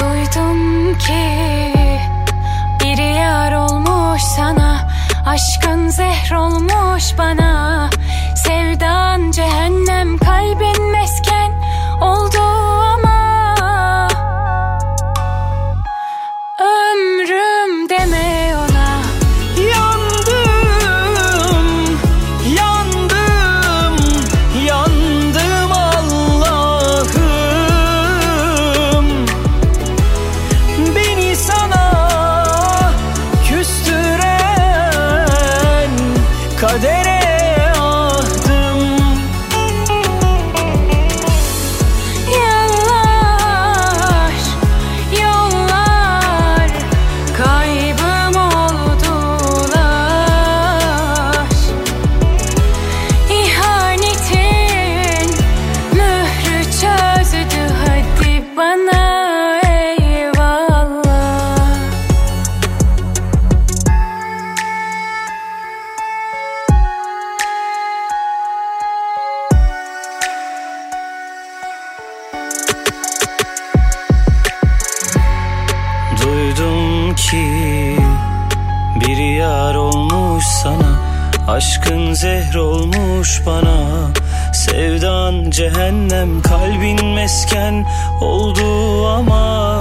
Duydum 0.00 0.98
ki 0.98 1.34
biri 2.80 3.16
yar 3.16 3.52
olmuş 3.52 4.22
sana 4.36 4.94
Aşkın 5.26 5.88
zehr 5.88 6.32
olmuş 6.32 7.04
bana 7.18 7.90
cehennem 9.34 10.18
kalbin 10.18 10.82
mesken. 10.90 11.50
Oldu 12.00 12.33
olmuş 83.24 83.42
bana. 83.46 84.10
Sevdan 84.52 85.50
cehennem 85.50 86.42
kalbin 86.42 87.06
mesken 87.06 87.86
oldu 88.20 89.06
ama 89.06 89.73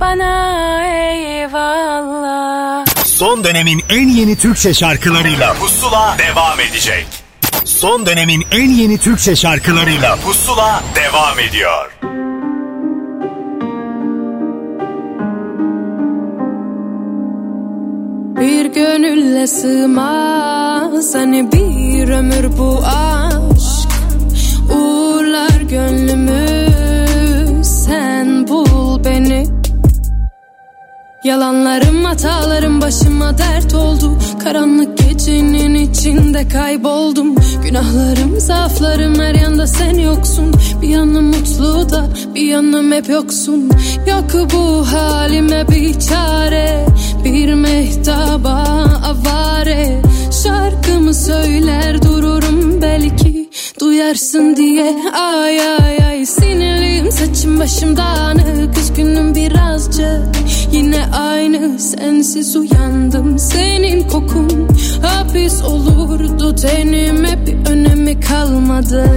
bana 0.00 0.82
eyvallah. 0.86 2.86
Son 3.04 3.44
dönemin 3.44 3.82
en 3.90 4.08
yeni 4.08 4.36
Türkçe 4.36 4.74
şarkılarıyla 4.74 5.54
Pusula 5.54 6.16
devam 6.18 6.60
edecek. 6.60 7.06
Son 7.64 8.06
dönemin 8.06 8.44
en 8.50 8.70
yeni 8.70 8.98
Türkçe 8.98 9.36
şarkılarıyla 9.36 10.16
Pusula 10.16 10.82
devam 10.94 11.38
ediyor. 11.38 11.90
Bir 18.40 18.66
gönülle 18.66 19.46
sığmaz 19.46 21.14
hani 21.14 21.52
bir 21.52 22.08
ömür 22.08 22.58
bu 22.58 22.82
aşk 22.86 23.88
Uğurlar 24.74 25.60
gönlümü 25.60 26.66
sen 27.62 28.48
bul 28.48 29.04
beni 29.04 29.55
Yalanlarım 31.26 32.04
hatalarım 32.04 32.80
başıma 32.80 33.38
dert 33.38 33.74
oldu. 33.74 34.18
Karanlık 34.44 34.98
gecenin 34.98 35.74
içinde 35.74 36.48
kayboldum. 36.48 37.34
Günahlarım 37.64 38.40
zaaflarım 38.40 39.20
her 39.20 39.34
yanda 39.34 39.66
sen 39.66 39.98
yoksun. 39.98 40.54
Bir 40.82 40.88
yanım 40.88 41.24
mutlu 41.24 41.90
da 41.90 42.04
bir 42.34 42.42
yanım 42.42 42.92
hep 42.92 43.08
yoksun. 43.08 43.70
Yok 44.06 44.52
bu 44.54 44.86
halime 44.86 45.68
bir 45.68 46.00
çare 46.00 46.86
Bir 47.24 47.54
mehtaba 47.54 48.64
avare 49.04 50.02
Şarkımı 50.46 51.14
söyler 51.14 52.02
dururum 52.02 52.82
belki. 52.82 53.50
Duyarsın 53.80 54.56
diye 54.56 54.96
ay 55.12 55.60
ay 55.60 55.98
ay. 56.08 56.26
Sinirliyim 56.26 57.12
saçım 57.12 57.58
başım 57.58 57.96
dağınık. 57.96 58.78
Üzgünüm 58.78 59.34
birazcık. 59.34 60.22
Yine 60.72 61.06
aynı 61.06 61.78
sensiz 61.78 62.56
uyandım. 62.56 63.38
Senin 63.38 64.08
kokun 64.08 64.68
hapis 65.02 65.62
olurdu. 65.62 66.56
Tenime 66.56 67.46
bir 67.46 67.70
önemi 67.70 68.20
kalmadı. 68.20 69.10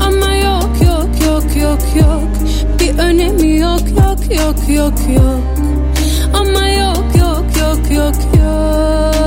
Ama 0.00 0.34
yok 0.34 0.70
yok 0.82 1.08
yok 1.26 1.56
yok 1.62 1.80
yok. 2.00 2.28
Bir 2.80 2.98
önemi 2.98 3.58
yok 3.58 3.82
yok 3.90 4.38
yok 4.38 4.76
yok 4.76 4.98
yok. 5.16 5.40
Ama 6.34 6.68
yok 6.68 7.04
yok 7.20 7.44
yok 7.60 7.90
yok 7.96 8.14
yok 8.38 9.23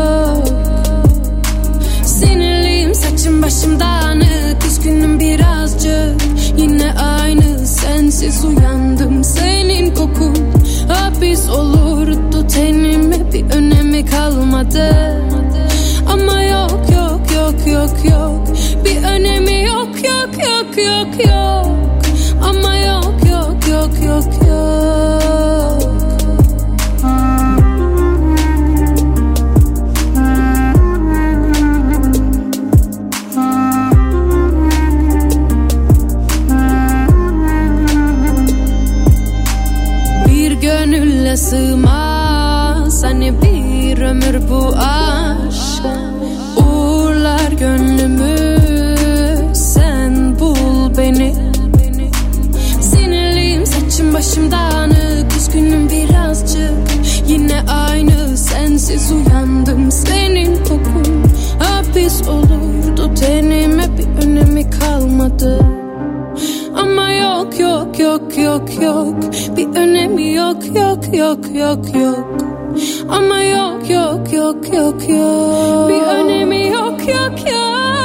saçım 3.28 3.42
başım 3.42 3.80
dağınık 3.80 4.66
Üzgünüm 4.68 5.20
birazcık. 5.20 6.22
Yine 6.58 6.94
aynı 6.94 7.68
sensiz 7.68 8.46
uyandım. 8.46 9.24
Senin 9.24 9.96
kokun 9.96 10.36
hapis 10.88 11.50
olurdu. 11.50 12.48
Tenime 12.48 13.34
bir 13.34 13.56
önemi 13.56 14.06
kalmadı. 14.06 14.96
Ama 16.10 16.42
yok 16.42 16.80
yok 16.96 17.22
yok 17.36 17.68
yok 17.68 18.12
yok. 18.12 18.48
Bir 18.86 19.04
önemi 19.04 19.64
yok 19.64 19.90
yok 19.96 20.30
yok 20.48 20.78
yok 20.78 21.26
yok. 21.28 21.68
Ama 22.44 22.76
yok 22.76 23.14
yok 23.32 23.68
yok 23.70 23.92
yok 24.06 24.26
yok 24.36 24.47
sensiz 58.88 59.12
uyandım 59.12 59.92
Senin 59.92 60.56
kokun 60.64 61.24
hapis 61.60 62.22
olurdu 62.28 63.16
Tenime 63.16 63.84
bir 63.98 64.26
önemi 64.26 64.70
kalmadı 64.70 65.60
ama 66.76 67.12
yok 67.12 67.60
yok 67.60 68.00
yok 68.00 68.38
yok 68.38 68.82
yok 68.82 69.16
Bir 69.58 69.68
önemi 69.68 70.34
yok 70.34 70.66
yok 70.66 71.14
yok 71.14 71.56
yok 71.56 71.96
yok 71.96 72.38
Ama 73.10 73.44
yok 73.44 73.90
yok 73.90 74.34
yok 74.34 74.74
yok 74.74 75.10
yok 75.10 75.90
Bir 75.90 76.02
önemi 76.02 76.68
yok 76.68 77.00
yok 77.08 77.40
yok 77.52 77.97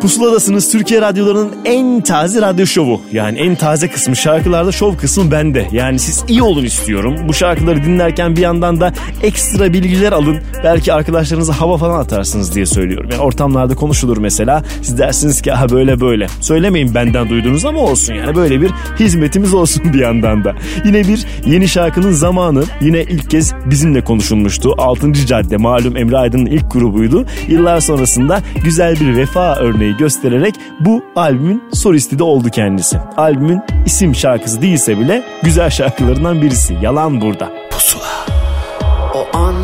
Pusuladasınız 0.00 0.72
Türkiye 0.72 1.00
radyolarının 1.00 1.52
en 1.64 2.00
taze 2.00 2.42
radyo 2.42 2.66
şovu. 2.66 3.00
Yani 3.12 3.38
en 3.38 3.54
taze 3.54 3.88
kısmı 3.88 4.16
şarkılarda 4.16 4.72
şov 4.72 4.96
kısmı 4.96 5.30
bende. 5.30 5.68
Yani 5.72 5.98
siz 5.98 6.24
iyi 6.28 6.42
olun 6.42 6.64
istiyorum. 6.64 7.16
Bu 7.28 7.34
şarkıları 7.34 7.84
dinlerken 7.84 8.36
bir 8.36 8.40
yandan 8.40 8.80
da 8.80 8.92
ekstra 9.22 9.72
bilgiler 9.72 10.12
alın. 10.12 10.38
Belki 10.64 10.92
arkadaşlarınıza 10.92 11.60
hava 11.60 11.76
falan 11.76 12.00
atarsınız 12.00 12.54
diye 12.54 12.66
söylüyorum. 12.66 13.10
Yani 13.12 13.22
ortamlarda 13.22 13.74
konuşulur 13.74 14.16
mesela. 14.16 14.64
Siz 14.82 14.98
dersiniz 14.98 15.42
ki 15.42 15.50
ha 15.52 15.68
böyle 15.68 16.00
böyle. 16.00 16.26
Söylemeyin 16.40 16.94
benden 16.94 17.28
duyduğunuz 17.28 17.64
ama 17.64 17.80
olsun 17.80 18.14
yani. 18.14 18.36
Böyle 18.36 18.60
bir 18.60 18.70
hizmetimiz 19.00 19.54
olsun 19.54 19.82
bir 19.92 20.00
yandan 20.00 20.44
da. 20.44 20.54
Yine 20.84 21.08
bir 21.08 21.26
yeni 21.46 21.68
şarkının 21.68 22.12
zamanı. 22.12 22.64
Yine 22.80 23.02
ilk 23.02 23.30
kez 23.30 23.54
bizimle 23.64 24.04
konuşulmuştu. 24.04 24.74
6. 24.78 25.12
Cadde 25.12 25.56
malum 25.56 25.96
Emre 25.96 26.16
Aydın'ın 26.16 26.46
ilk 26.46 26.72
grubuydu. 26.72 27.26
Yıllar 27.48 27.80
sonrasında 27.80 28.40
güzel 28.64 29.00
bir 29.00 29.16
vefa 29.16 29.56
örneği 29.56 29.95
göstererek 29.98 30.54
bu 30.80 31.04
albümün 31.16 31.64
solisti 31.72 32.18
de 32.18 32.22
oldu 32.22 32.50
kendisi. 32.50 32.98
Albümün 33.16 33.62
isim 33.86 34.14
şarkısı 34.14 34.62
değilse 34.62 34.98
bile 35.00 35.22
güzel 35.42 35.70
şarkılarından 35.70 36.42
birisi. 36.42 36.74
Yalan 36.82 37.20
burada. 37.20 37.50
Pusula. 37.70 38.26
O 39.14 39.36
an 39.36 39.54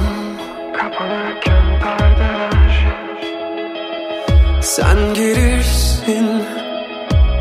Sen 4.61 5.14
girirsin 5.14 6.43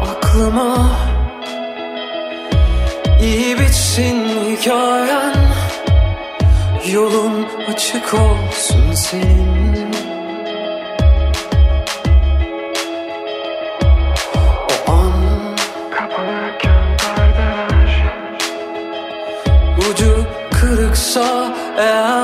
aklıma 0.01 0.91
İyi 3.21 3.59
bitsin 3.59 4.25
hikayen 4.51 5.35
Yolun 6.93 7.47
açık 7.67 8.13
olsun 8.13 8.93
senin 8.93 9.80
Yeah. 21.81 22.20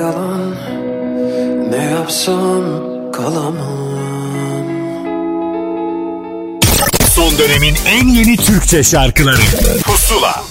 yalan. 0.00 0.54
Ne 1.70 1.84
yapsam 1.84 2.62
kalamam. 3.12 3.84
Son 7.14 7.38
dönemin 7.38 7.74
en 7.86 8.08
yeni 8.08 8.36
Türkçe 8.36 8.82
şarkıları. 8.82 9.40
Pusula. 9.84 10.44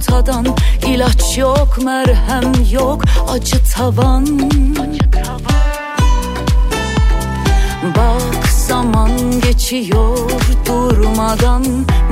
ortadan. 0.00 0.46
İlaç 0.86 1.38
yok 1.38 1.78
merhem 1.84 2.52
yok 2.72 3.02
acı 3.30 3.56
tavan. 3.76 4.26
Bak 7.96 8.48
zaman 8.48 9.40
geçiyor 9.40 10.30
durmadan. 10.66 11.64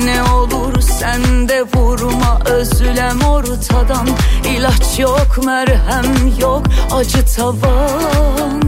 Ne 0.04 0.22
olur 0.22 0.80
sen 0.80 1.48
de 1.48 1.62
vurma 1.74 2.40
özlem 2.46 3.20
ortadan. 3.20 4.08
İlaç 4.44 4.98
yok 4.98 5.44
merhem 5.44 6.38
yok 6.40 6.62
acı 6.92 7.36
tavan. 7.36 8.62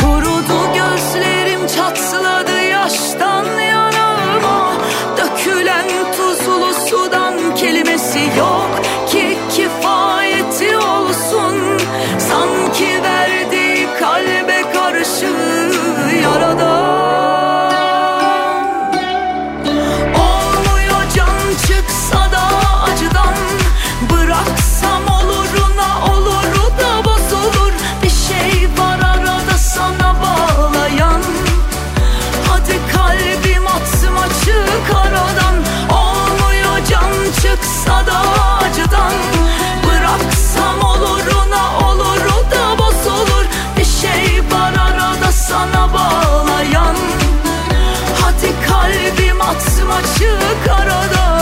Kurudu 0.00 0.74
gözlerim 0.74 1.66
çatladı. 1.76 2.49
sana 45.60 45.92
bağlayan. 45.94 46.96
Hadi 48.20 48.52
kalbim 48.68 49.40
atma 49.40 50.00
çık 50.18 50.70
aradan 50.70 51.39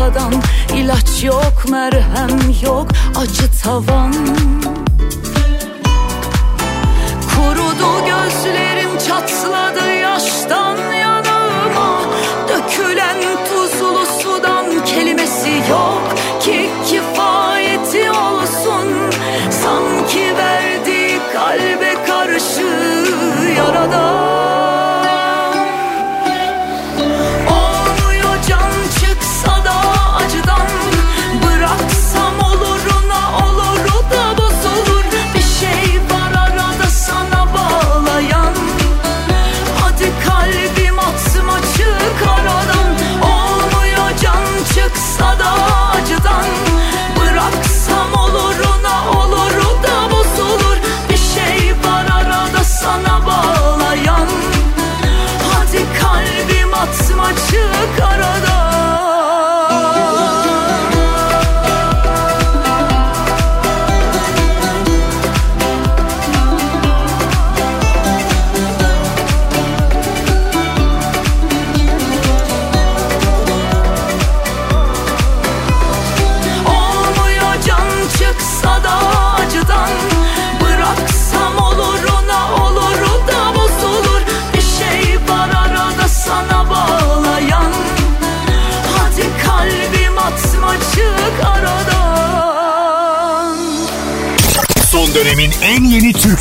ortadan 0.00 0.32
ilaç 0.76 1.24
yok 1.24 1.64
merhem 1.70 2.38
yok 2.64 2.88
acı 3.16 3.60
tavan. 3.62 4.12
Kurudu 7.30 8.06
gözlerim 8.06 8.98
çatlar 9.08 9.69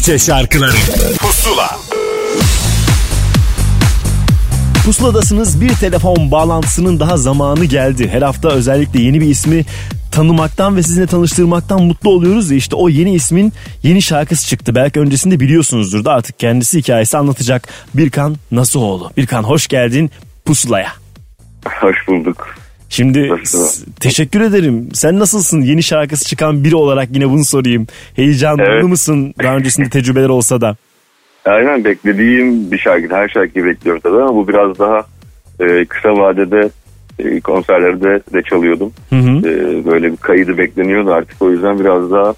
Türkçe 0.10 0.26
şarkıları 0.26 0.76
Pusula 1.20 1.78
Pusuladasınız 4.86 5.62
bir 5.62 5.70
telefon 5.70 6.32
bağlantısının 6.32 7.00
daha 7.00 7.18
zamanı 7.18 7.66
geldi. 7.66 8.10
Her 8.12 8.22
hafta 8.22 8.50
özellikle 8.50 9.02
yeni 9.02 9.22
bir 9.22 9.26
ismi 9.26 9.66
tanımaktan 10.12 10.76
ve 10.76 10.84
sizinle 10.84 11.08
tanıştırmaktan 11.08 11.84
mutlu 11.84 12.10
oluyoruz 12.10 12.52
ya 12.52 12.58
işte 12.58 12.76
o 12.76 12.90
yeni 12.90 13.14
ismin 13.16 13.54
yeni 13.84 14.02
şarkısı 14.02 14.48
çıktı. 14.48 14.76
Belki 14.76 15.00
öncesinde 15.00 15.40
biliyorsunuzdur 15.40 16.06
da 16.06 16.14
artık 16.14 16.40
kendisi 16.40 16.80
hikayesi 16.80 17.18
anlatacak. 17.18 17.68
Birkan 17.94 18.36
Nasuhoğlu. 18.52 19.12
Birkan 19.18 19.44
hoş 19.44 19.68
geldin 19.68 20.12
Pusula'ya. 20.46 20.92
Hoş 21.82 22.08
bulduk. 22.08 22.59
Şimdi 22.90 23.32
s- 23.44 23.86
teşekkür 24.00 24.42
ederim. 24.42 24.90
Sen 24.94 25.20
nasılsın? 25.20 25.62
Yeni 25.62 25.84
şarkısı 25.84 26.26
çıkan 26.26 26.64
biri 26.64 26.76
olarak 26.76 27.10
yine 27.14 27.30
bunu 27.30 27.46
sorayım. 27.46 27.88
Heyecanlı 28.16 28.62
Evet. 28.64 28.84
mısın? 28.84 29.34
Daha 29.44 29.56
öncesinde 29.58 29.90
tecrübeler 29.90 30.30
olsa 30.30 30.62
da. 30.62 30.76
Aynen 31.46 31.84
beklediğim 31.84 32.72
bir 32.72 32.78
şarkı. 32.78 33.16
Her 33.16 33.28
şarkıyı 33.30 33.66
bekliyorum 33.66 34.02
tabii 34.04 34.18
ama 34.22 34.36
bu 34.36 34.48
biraz 34.48 34.80
daha 34.80 35.04
e, 35.60 35.86
kısa 35.86 36.10
vadede 36.18 36.70
e, 37.20 37.40
konserlerde 37.40 38.22
de 38.34 38.42
çalıyordum. 38.50 38.94
Hı 39.10 39.16
hı. 39.16 39.38
E, 39.50 39.86
böyle 39.86 40.12
bir 40.12 40.18
kaydı 40.18 40.58
bekleniyordu 40.58 41.12
artık. 41.14 41.42
O 41.42 41.52
yüzden 41.52 41.80
biraz 41.80 42.12
daha 42.12 42.34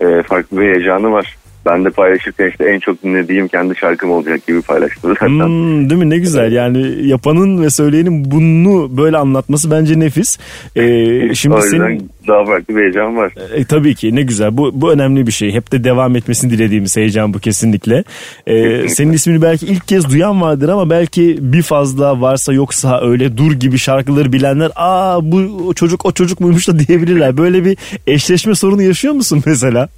e, 0.00 0.22
farklı 0.22 0.60
bir 0.60 0.66
heyecanı 0.74 1.12
var. 1.12 1.36
Ben 1.70 1.84
de 1.84 1.90
paylaşırken 1.90 2.48
işte 2.48 2.64
en 2.64 2.78
çok 2.78 3.02
dinlediğim 3.02 3.48
kendi 3.48 3.76
şarkım 3.76 4.10
olacak 4.10 4.46
gibi 4.46 4.62
paylaştım 4.62 5.14
zaten. 5.14 5.28
Hmm, 5.28 5.90
değil 5.90 6.00
mi 6.00 6.10
ne 6.10 6.18
güzel 6.18 6.52
yani 6.52 7.06
yapanın 7.06 7.62
ve 7.62 7.70
söyleyenin 7.70 8.30
bunu 8.30 8.96
böyle 8.96 9.16
anlatması 9.16 9.70
bence 9.70 10.00
nefis. 10.00 10.38
Ee, 10.76 11.34
şimdi 11.34 11.56
o 11.56 11.60
senin 11.60 12.10
daha 12.28 12.44
farklı 12.44 12.76
bir 12.76 12.80
heyecan 12.80 13.16
var. 13.16 13.32
E, 13.54 13.64
tabii 13.64 13.94
ki 13.94 14.14
ne 14.14 14.22
güzel 14.22 14.56
bu 14.56 14.70
bu 14.74 14.92
önemli 14.92 15.26
bir 15.26 15.32
şey. 15.32 15.52
Hep 15.52 15.72
de 15.72 15.84
devam 15.84 16.16
etmesini 16.16 16.50
dilediğimiz 16.50 16.96
heyecan 16.96 17.34
bu 17.34 17.38
kesinlikle. 17.38 18.04
Ee, 18.46 18.88
senin 18.88 19.12
ismini 19.12 19.42
belki 19.42 19.66
ilk 19.66 19.88
kez 19.88 20.10
duyan 20.10 20.40
vardır 20.40 20.68
ama 20.68 20.90
belki 20.90 21.38
bir 21.40 21.62
fazla 21.62 22.20
varsa 22.20 22.52
yoksa 22.52 23.00
öyle 23.00 23.36
dur 23.36 23.52
gibi 23.52 23.78
şarkıları 23.78 24.32
bilenler 24.32 24.70
aa 24.76 25.32
bu 25.32 25.36
o 25.68 25.74
çocuk 25.74 26.06
o 26.06 26.12
çocuk 26.12 26.40
muymuş 26.40 26.68
da 26.68 26.78
diyebilirler. 26.88 27.36
Böyle 27.36 27.64
bir 27.64 27.76
eşleşme 28.06 28.54
sorunu 28.54 28.82
yaşıyor 28.82 29.14
musun 29.14 29.42
mesela? 29.46 29.88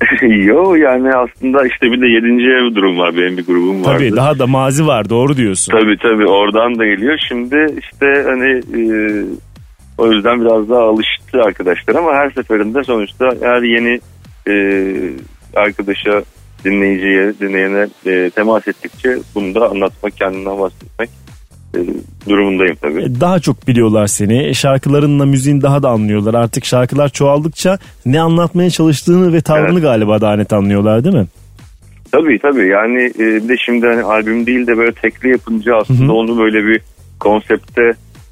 Yo 0.22 0.74
yani 0.74 1.14
aslında 1.14 1.66
işte 1.66 1.92
bir 1.92 2.00
de 2.00 2.06
yedinci 2.06 2.44
ev 2.44 2.74
durum 2.74 2.98
var. 2.98 3.16
Benim 3.16 3.36
bir 3.36 3.46
grubum 3.46 3.84
vardı. 3.84 3.98
Tabii 3.98 4.16
daha 4.16 4.38
da 4.38 4.46
mazi 4.46 4.86
var 4.86 5.10
doğru 5.10 5.36
diyorsun. 5.36 5.72
Tabii 5.72 5.96
tabii 5.98 6.26
oradan 6.26 6.78
da 6.78 6.86
geliyor. 6.86 7.18
Şimdi 7.28 7.66
işte 7.78 8.06
hani 8.26 8.50
e, 8.50 8.82
o 9.98 10.12
yüzden 10.12 10.40
biraz 10.40 10.70
daha 10.70 10.82
alıştı 10.82 11.42
arkadaşlar 11.42 11.94
ama 11.94 12.12
her 12.12 12.30
seferinde 12.30 12.84
sonuçta 12.84 13.34
her 13.42 13.62
yeni 13.62 14.00
e, 14.48 14.54
arkadaşa 15.56 16.22
dinleyiciye, 16.64 17.32
dinleyene 17.40 17.86
e, 18.06 18.30
temas 18.30 18.68
ettikçe 18.68 19.16
bunu 19.34 19.54
da 19.54 19.70
anlatmak, 19.70 20.16
kendinden 20.16 20.58
bahsetmek 20.58 21.21
durumundayım 22.28 22.76
tabii. 22.80 23.02
E, 23.02 23.20
Daha 23.20 23.40
çok 23.40 23.68
biliyorlar 23.68 24.06
seni. 24.06 24.46
E, 24.46 24.54
Şarkılarınla 24.54 25.26
müziğin 25.26 25.62
daha 25.62 25.82
da 25.82 25.88
anlıyorlar. 25.88 26.34
Artık 26.34 26.64
şarkılar 26.64 27.08
çoğaldıkça 27.08 27.78
ne 28.06 28.20
anlatmaya 28.20 28.70
çalıştığını 28.70 29.32
ve 29.32 29.40
tavrını 29.40 29.80
galiba 29.80 30.20
daha 30.20 30.36
net 30.36 30.52
anlıyorlar 30.52 31.04
değil 31.04 31.14
mi? 31.16 31.26
Tabii 32.12 32.38
tabii 32.38 32.66
yani 32.68 33.02
e, 33.18 33.18
bir 33.18 33.48
de 33.48 33.54
şimdi 33.66 33.86
hani 33.86 34.02
albüm 34.02 34.46
değil 34.46 34.66
de 34.66 34.76
böyle 34.78 34.92
tekli 34.92 35.28
yapınca 35.28 35.76
aslında 35.76 36.12
onu 36.12 36.38
böyle 36.38 36.66
bir 36.66 36.80
konsepte 37.20 37.82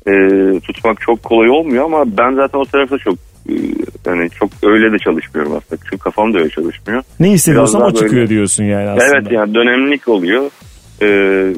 e, 0.06 0.12
tutmak 0.60 1.00
çok 1.00 1.22
kolay 1.22 1.50
olmuyor 1.50 1.84
ama 1.84 2.04
ben 2.18 2.34
zaten 2.34 2.58
o 2.58 2.64
tarafta 2.64 2.98
çok 2.98 3.14
e, 3.48 3.52
yani 4.06 4.30
çok 4.30 4.50
öyle 4.62 4.92
de 4.92 4.96
çalışmıyorum 4.98 5.52
aslında. 5.56 5.82
Çünkü 5.84 5.98
kafam 5.98 6.34
da 6.34 6.38
öyle 6.38 6.50
çalışmıyor. 6.50 7.02
Ne 7.20 7.30
hissediyorsan 7.30 7.82
o 7.82 7.90
çıkıyor 7.92 8.12
böyle- 8.12 8.28
diyorsun 8.28 8.64
yani 8.64 8.88
aslında. 8.88 9.04
Evet 9.18 9.32
yani 9.32 9.54
dönemlik 9.54 10.08
oluyor. 10.08 10.42
Ee, 11.02 11.52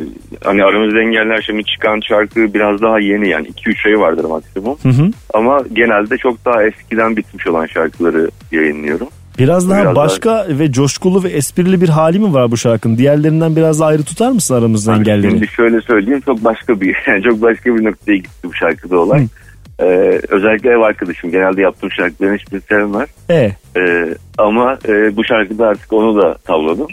hani 0.45 0.65
aramızda 0.65 1.01
engeller 1.03 1.43
şimdi 1.47 1.65
çıkan 1.65 2.01
şarkı 2.09 2.55
biraz 2.55 2.83
daha 2.83 3.01
yeni 3.01 3.29
yani 3.29 3.47
2-3 3.49 3.89
ay 3.89 4.01
vardır 4.01 4.25
maksimum. 4.25 4.77
Hı 4.83 4.89
hı. 4.89 5.11
Ama 5.35 5.61
genelde 5.73 6.17
çok 6.17 6.45
daha 6.45 6.63
eskiden 6.65 7.17
bitmiş 7.17 7.47
olan 7.47 7.67
şarkıları 7.67 8.31
yayınlıyorum. 8.53 9.09
Biraz 9.39 9.71
daha 9.71 9.83
Biraz 9.83 9.97
daha- 9.97 10.05
başka 10.05 10.47
ve 10.49 10.73
coşkulu 10.73 11.25
ve 11.25 11.29
esprili 11.29 11.81
bir 11.81 11.89
hali 11.89 12.19
mi 12.19 12.35
var 12.35 12.51
bu 12.51 12.57
şarkının? 12.57 12.99
Diğerlerinden 12.99 13.57
biraz 13.57 13.81
daha 13.81 13.89
ayrı 13.89 14.03
tutar 14.03 14.31
mısın 14.31 14.55
aramızda 14.55 14.95
engelleri? 14.97 15.31
Şimdi 15.31 15.47
şöyle 15.47 15.81
söyleyeyim 15.81 16.21
çok 16.25 16.45
başka 16.45 16.81
bir 16.81 16.97
yani 17.07 17.23
çok 17.23 17.43
başka 17.43 17.77
bir 17.77 17.85
noktaya 17.85 18.17
gitti 18.17 18.31
bu 18.45 18.55
şarkıda 18.55 18.99
olay. 18.99 19.27
Ee, 19.81 20.21
özellikle 20.29 20.71
ev 20.71 20.79
arkadaşım 20.81 21.31
genelde 21.31 21.63
yaptığım 21.63 21.91
şarkıların 21.91 22.37
hiçbirini 22.37 22.63
sevmez. 22.69 23.09
E, 23.31 23.53
Ee, 23.77 24.15
ama 24.39 24.79
e, 24.89 25.17
bu 25.17 25.25
şarkıda 25.25 25.67
artık 25.67 25.93
onu 25.93 26.23
da 26.23 26.35
tavladım. 26.35 26.87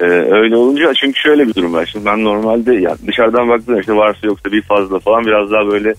Ee, 0.00 0.04
öyle 0.06 0.56
olunca 0.56 0.94
çünkü 0.94 1.20
şöyle 1.20 1.48
bir 1.48 1.54
durum 1.54 1.72
var. 1.72 1.88
Şimdi 1.92 2.04
ben 2.04 2.24
normalde 2.24 2.74
ya 2.74 2.96
dışarıdan 3.06 3.48
baktığımda 3.48 3.80
işte 3.80 3.96
varsa 3.96 4.26
yoksa 4.26 4.52
bir 4.52 4.62
fazla 4.62 4.98
falan 4.98 5.26
biraz 5.26 5.50
daha 5.50 5.66
böyle 5.66 5.94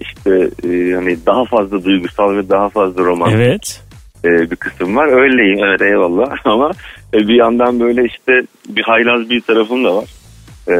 işte 0.00 0.50
e, 0.64 0.94
hani 0.94 1.26
daha 1.26 1.44
fazla 1.44 1.84
duygusal 1.84 2.36
ve 2.36 2.48
daha 2.48 2.68
fazla 2.68 3.04
romantik 3.04 3.36
evet. 3.36 3.82
e, 4.24 4.50
bir 4.50 4.56
kısım 4.56 4.96
var. 4.96 5.22
Öyleyim 5.22 5.64
evet 5.64 5.82
eyvallah 5.82 6.36
ama 6.44 6.70
e, 7.14 7.18
bir 7.18 7.34
yandan 7.34 7.80
böyle 7.80 8.04
işte 8.04 8.32
bir 8.68 8.82
haylaz 8.82 9.30
bir 9.30 9.40
tarafım 9.40 9.84
da 9.84 9.96
var. 9.96 10.08
E, 10.68 10.74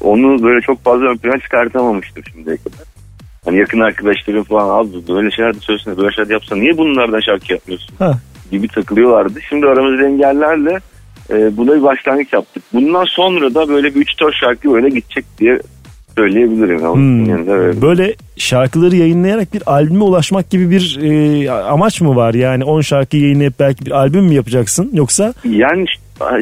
onu 0.00 0.42
böyle 0.42 0.60
çok 0.60 0.84
fazla 0.84 1.06
ön 1.06 1.16
plana 1.16 1.38
çıkartamamıştım 1.40 2.22
şimdiye 2.32 2.56
kadar. 2.56 2.86
Hani 3.44 3.58
yakın 3.58 3.80
arkadaşlarım 3.80 4.44
falan 4.44 4.78
abi 4.78 4.88
böyle 5.08 5.30
şeyler 5.30 5.54
de 5.54 5.60
söylesene 5.60 5.96
böyle 5.96 6.12
şeyler 6.12 6.28
de 6.28 6.32
yapsan 6.32 6.60
niye 6.60 6.78
bunlardan 6.78 7.20
şarkı 7.20 7.52
yapmıyorsun 7.52 7.94
Ha. 7.98 8.18
gibi 8.50 8.68
takılıyorlardı. 8.68 9.40
Şimdi 9.48 9.66
aramızda 9.66 10.06
engellerle 10.06 10.78
e, 11.30 11.56
buna 11.56 11.74
bir 11.74 11.82
başlangıç 11.82 12.32
yaptık. 12.32 12.62
Bundan 12.72 13.04
sonra 13.04 13.54
da 13.54 13.68
böyle 13.68 13.94
bir 13.94 14.06
3-4 14.06 14.32
şarkı 14.40 14.72
böyle 14.72 14.88
gidecek 14.88 15.24
diye 15.38 15.60
söyleyebilirim. 16.16 16.94
Hmm. 16.94 17.24
Yani 17.24 17.50
öyle. 17.50 17.82
Böyle 17.82 18.14
şarkıları 18.36 18.96
yayınlayarak 18.96 19.54
bir 19.54 19.62
albüme 19.66 20.04
ulaşmak 20.04 20.50
gibi 20.50 20.70
bir 20.70 20.98
e, 21.02 21.50
amaç 21.50 22.00
mı 22.00 22.16
var? 22.16 22.34
Yani 22.34 22.64
10 22.64 22.80
şarkı 22.80 23.16
yayınlayıp 23.16 23.54
belki 23.60 23.86
bir 23.86 23.90
albüm 23.90 24.24
mü 24.24 24.34
yapacaksın? 24.34 24.90
Yoksa 24.92 25.34
Yani 25.44 25.84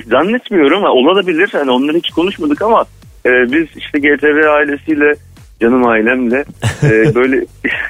zannetmiyorum 0.06 0.84
ama 0.84 0.90
olabilir. 0.90 1.48
Hani 1.52 1.70
onları 1.70 1.96
hiç 1.96 2.10
konuşmadık 2.10 2.62
ama 2.62 2.84
e, 3.26 3.30
biz 3.30 3.66
işte 3.76 3.98
GTV 3.98 4.48
ailesiyle 4.48 5.14
canım 5.60 5.86
ailemle 5.86 6.44
e, 6.82 6.90
böyle 7.14 7.46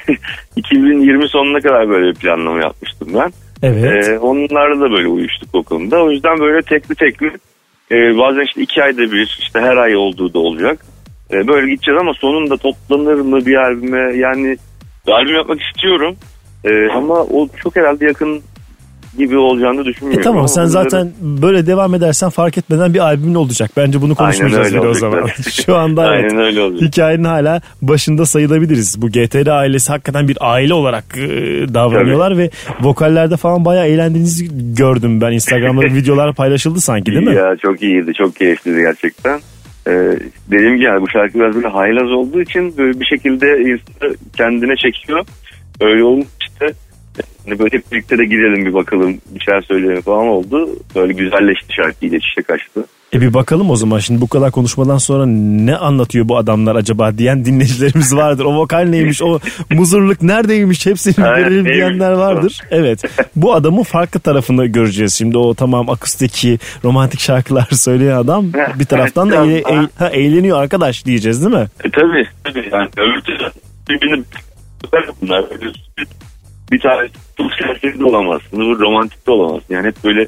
2020 0.56 1.28
sonuna 1.28 1.60
kadar 1.60 1.88
böyle 1.88 2.06
bir 2.06 2.14
planlama 2.14 2.60
yapmıştım 2.60 3.08
ben. 3.14 3.32
Evet. 3.62 4.08
E, 4.08 4.18
onlarla 4.18 4.80
da 4.80 4.90
böyle 4.90 5.08
uyuştuk 5.08 5.48
o 5.52 5.62
konuda. 5.62 6.04
O 6.04 6.10
yüzden 6.10 6.38
böyle 6.40 6.62
tekli 6.62 6.94
tekli 6.94 7.26
e, 7.90 8.18
bazen 8.18 8.44
işte 8.44 8.62
iki 8.62 8.82
ayda 8.82 8.98
bir 8.98 9.36
işte 9.38 9.60
her 9.60 9.76
ay 9.76 9.96
olduğu 9.96 10.34
da 10.34 10.38
olacak. 10.38 10.84
E, 11.30 11.48
böyle 11.48 11.70
gideceğiz 11.70 12.00
ama 12.00 12.12
sonunda 12.14 12.56
toplanır 12.56 13.20
mı 13.20 13.46
bir 13.46 13.56
albüme 13.56 14.16
yani 14.16 14.56
bir 15.06 15.12
albüm 15.12 15.34
yapmak 15.34 15.60
istiyorum. 15.62 16.16
E, 16.64 16.88
ama 16.88 17.14
o 17.14 17.48
çok 17.62 17.76
herhalde 17.76 18.04
yakın 18.04 18.42
gibi 19.18 19.36
olacağını 19.36 19.80
E 19.80 19.84
düşünmüyorum. 19.84 20.22
tamam 20.24 20.38
Ama 20.38 20.48
sen 20.48 20.68
bunları- 20.68 20.90
zaten 20.90 21.12
böyle 21.20 21.66
devam 21.66 21.94
edersen 21.94 22.30
fark 22.30 22.58
etmeden 22.58 22.94
bir 22.94 22.98
albümün 22.98 23.34
olacak. 23.34 23.70
Bence 23.76 24.02
bunu 24.02 24.14
konuşmayacağız 24.14 24.66
öyle 24.66 24.80
bile 24.80 24.88
o 24.88 24.94
zaman. 24.94 25.26
Şu 25.66 25.76
anda 25.76 26.14
evet. 26.16 26.32
Aynen 26.32 26.44
öyle 26.44 26.60
olacak. 26.60 26.88
Hikayenin 26.88 27.24
hala 27.24 27.60
başında 27.82 28.26
sayılabiliriz. 28.26 29.02
Bu 29.02 29.08
GTR 29.08 29.46
ailesi 29.46 29.92
hakikaten 29.92 30.28
bir 30.28 30.36
aile 30.40 30.74
olarak 30.74 31.04
e, 31.16 31.28
davranıyorlar 31.74 32.38
ve 32.38 32.50
vokallerde 32.80 33.36
falan 33.36 33.64
bayağı 33.64 33.86
eğlendiğinizi 33.86 34.74
gördüm 34.74 35.20
ben. 35.20 35.32
Instagram'da 35.32 35.82
videolar 35.94 36.34
paylaşıldı 36.34 36.80
sanki 36.80 37.12
değil 37.12 37.26
mi? 37.26 37.34
Ya 37.34 37.56
çok 37.62 37.82
iyiydi, 37.82 38.12
çok 38.14 38.36
keyifliydi 38.36 38.78
gerçekten. 38.80 39.40
Ee, 39.88 39.92
dediğim 40.50 40.74
gibi 40.76 40.84
yani 40.84 41.00
bu 41.02 41.08
şarkı 41.10 41.38
biraz 41.38 41.54
böyle 41.54 41.68
haylaz 41.68 42.12
olduğu 42.12 42.42
için 42.42 42.74
böyle 42.78 43.00
bir 43.00 43.04
şekilde 43.04 43.78
kendine 44.36 44.76
çekiyor. 44.76 45.26
Öyle 45.80 46.04
olunca 46.04 46.26
işte 46.40 46.66
hani 47.48 47.58
böyle 47.58 47.76
hep 47.76 47.92
birlikte 47.92 48.18
de 48.18 48.24
gidelim 48.24 48.66
bir 48.66 48.74
bakalım 48.74 49.18
bir 49.30 49.40
şeyler 49.40 49.62
söyleyelim 49.62 50.02
falan 50.02 50.26
oldu. 50.26 50.68
Böyle 50.94 51.12
güzelleşti 51.12 51.74
şarkı 51.74 52.06
iyice 52.06 52.18
çiçek 52.20 52.50
açtı. 52.50 52.84
E 53.14 53.20
bir 53.20 53.34
bakalım 53.34 53.70
o 53.70 53.76
zaman 53.76 53.98
şimdi 53.98 54.20
bu 54.20 54.28
kadar 54.28 54.50
konuşmadan 54.50 54.98
sonra 54.98 55.26
ne 55.26 55.76
anlatıyor 55.76 56.28
bu 56.28 56.36
adamlar 56.36 56.76
acaba 56.76 57.18
diyen 57.18 57.44
dinleyicilerimiz 57.44 58.16
vardır. 58.16 58.44
O 58.44 58.54
vokal 58.56 58.78
neymiş, 58.84 59.22
o 59.22 59.38
muzurluk 59.70 60.22
neredeymiş 60.22 60.86
hepsini 60.86 61.14
görelim 61.14 61.64
diyenler 61.64 62.12
vardır. 62.12 62.60
Evet 62.70 63.02
bu 63.36 63.54
adamın 63.54 63.82
farklı 63.82 64.20
tarafını 64.20 64.66
göreceğiz. 64.66 65.14
Şimdi 65.14 65.38
o 65.38 65.54
tamam 65.54 65.90
akustiki 65.90 66.58
romantik 66.84 67.20
şarkılar 67.20 67.68
söyleyen 67.72 68.16
adam 68.16 68.46
bir 68.78 68.84
taraftan 68.84 69.30
da 69.30 69.34
eğle- 69.36 69.62
eğ- 69.62 69.88
ha, 69.98 70.08
eğleniyor 70.08 70.62
arkadaş 70.62 71.04
diyeceğiz 71.04 71.42
değil 71.44 71.54
mi? 71.54 71.66
E, 71.84 71.90
tabii 71.90 72.26
tabii 72.44 72.68
yani 72.72 72.88
öbür 72.96 73.20
türlü 73.20 73.50
birbirini 73.90 74.24
bunlar 75.22 75.44
bir, 76.72 76.76
bir 76.76 76.82
tane 76.82 77.08
çok 77.36 77.52
serseri 77.52 77.98
de 78.00 78.04
olamazsın, 78.04 78.48
bu 78.52 78.80
romantik 78.80 79.26
de 79.26 79.30
olamazsın. 79.30 79.74
Yani 79.74 79.86
hep 79.86 80.04
böyle 80.04 80.26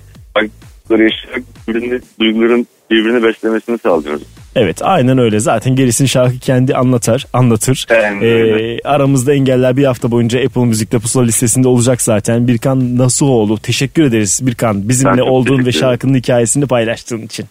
böyle 0.90 1.02
yaşayarak 1.02 1.42
birbirini, 1.68 2.00
duyguların 2.20 2.66
birbirini 2.90 3.22
beslemesini 3.22 3.78
sağlıyoruz. 3.78 4.22
Evet 4.56 4.78
aynen 4.82 5.18
öyle 5.18 5.40
zaten 5.40 5.76
gerisini 5.76 6.08
şarkı 6.08 6.38
kendi 6.38 6.74
anlatar 6.74 7.26
anlatır. 7.32 7.86
Aynen 7.90 8.20
Ee, 8.20 8.24
öyle. 8.26 8.78
aramızda 8.84 9.34
engeller 9.34 9.76
bir 9.76 9.84
hafta 9.84 10.10
boyunca 10.10 10.44
Apple 10.46 10.64
Müzik'te 10.64 10.98
pusula 10.98 11.22
listesinde 11.24 11.68
olacak 11.68 12.02
zaten. 12.02 12.48
Birkan 12.48 12.98
Nasuhoğlu 12.98 13.58
teşekkür 13.58 14.02
ederiz 14.04 14.40
Birkan 14.42 14.88
bizimle 14.88 15.22
olduğun 15.22 15.66
ve 15.66 15.72
şarkının 15.72 16.14
hikayesini 16.14 16.66
paylaştığın 16.66 17.22
için. 17.22 17.46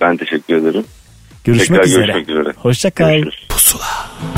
Ben 0.00 0.16
teşekkür 0.16 0.54
ederim. 0.56 0.84
Görüşmek 1.44 1.68
Tekrar 1.68 1.84
üzere. 1.84 2.06
görüşmek 2.06 2.28
üzere. 2.28 2.54
Hoşça 2.56 2.90
kal. 2.90 3.10
Görüşürüz. 3.18 4.33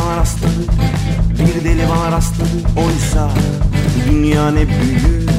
Bana 0.00 0.16
rastladı 0.16 0.62
Bir 1.38 1.64
deli 1.64 1.88
bana 1.88 2.12
rastladı 2.12 2.50
Oysa 2.76 3.30
dünya 4.10 4.50
ne 4.50 4.68
büyük. 4.68 5.30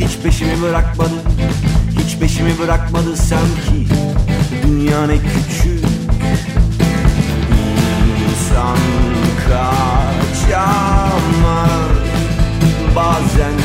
Hiç 0.00 0.18
peşimi 0.22 0.62
bırakmadı 0.62 1.14
Hiç 1.98 2.18
peşimi 2.18 2.58
bırakmadı 2.58 3.16
sanki 3.16 3.86
Dünya 4.66 5.06
ne 5.06 5.16
küçük. 5.16 5.84
İnsan 8.30 8.78
kaçamaz 9.48 10.80
Bazen 12.96 13.59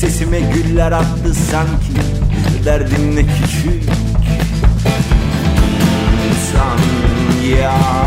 Sesime 0.00 0.40
güller 0.40 0.92
attı 0.92 1.34
sanki 1.50 1.92
Derdim 2.64 3.16
ne 3.16 3.22
küçük. 3.22 3.82
İnsan 6.28 6.78
yapamaz 7.58 8.03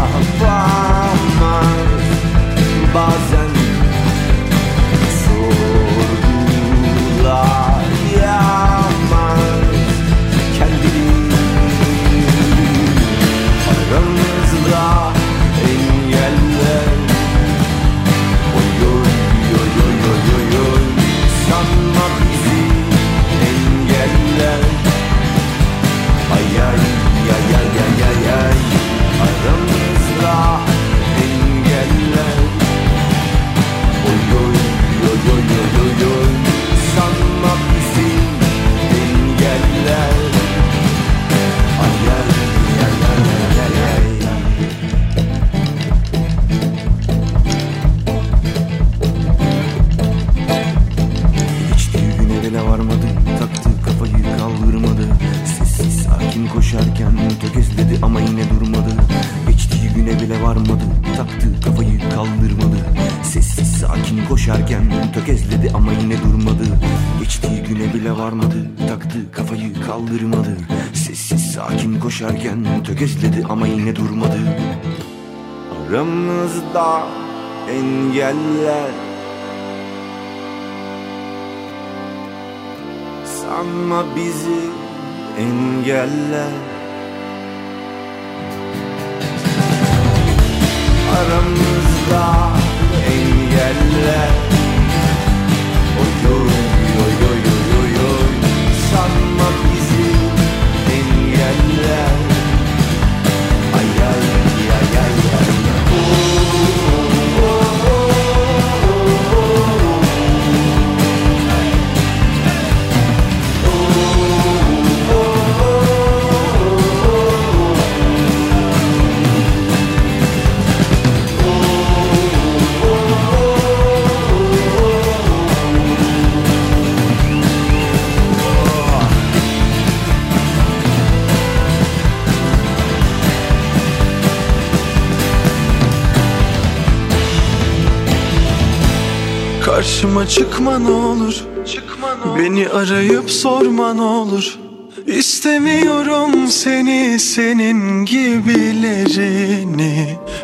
Karşıma 140.67 141.65
çıkma 141.65 142.15
ne 142.15 142.21
olur. 142.29 142.39
Beni 142.39 142.69
arayıp 142.69 143.31
sorma 143.31 143.93
ne 143.93 144.01
olur. 144.01 144.57
İstemiyorum 145.05 146.47
seni 146.47 147.19
senin 147.19 148.05
gibilerini. 148.05 149.39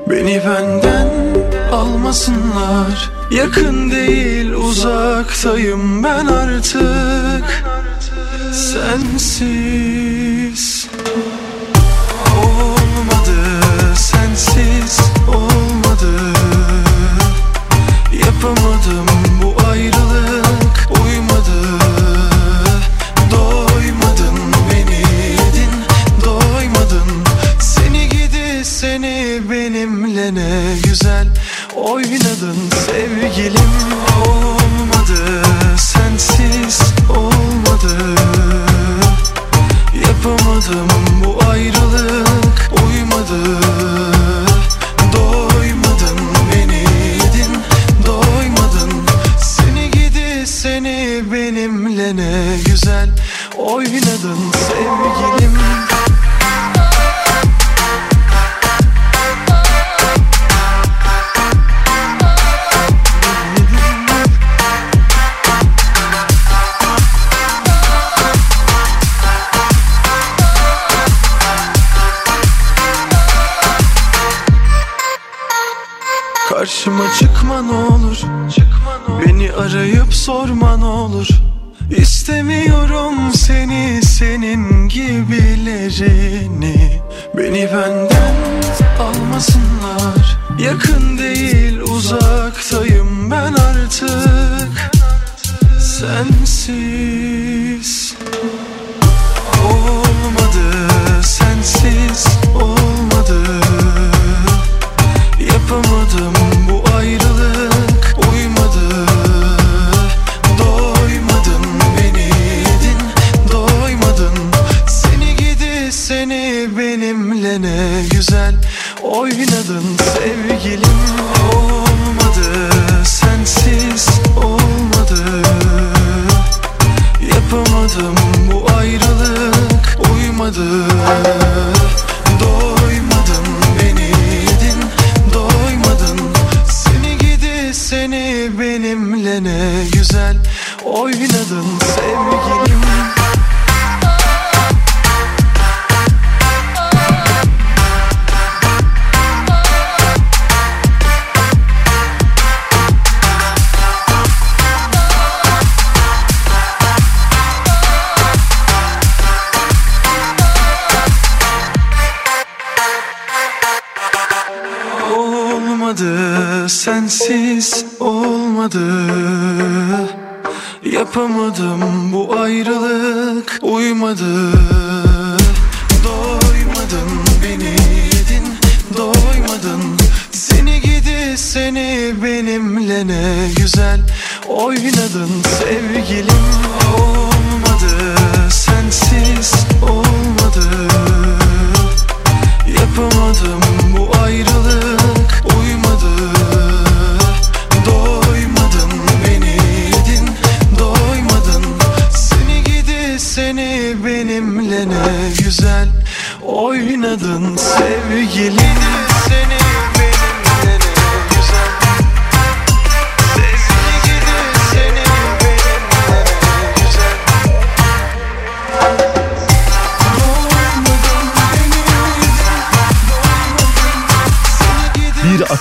Beni 0.10 0.42
benden 0.46 1.08
almasınlar. 1.72 3.12
Yakın 3.32 3.92
değil 3.92 4.52
uzaktayım 4.54 6.04
ben 6.04 6.26
artık. 6.26 7.64
Sensiz. 8.54 9.54
Olmadı 12.38 13.36
sensiz 13.96 15.13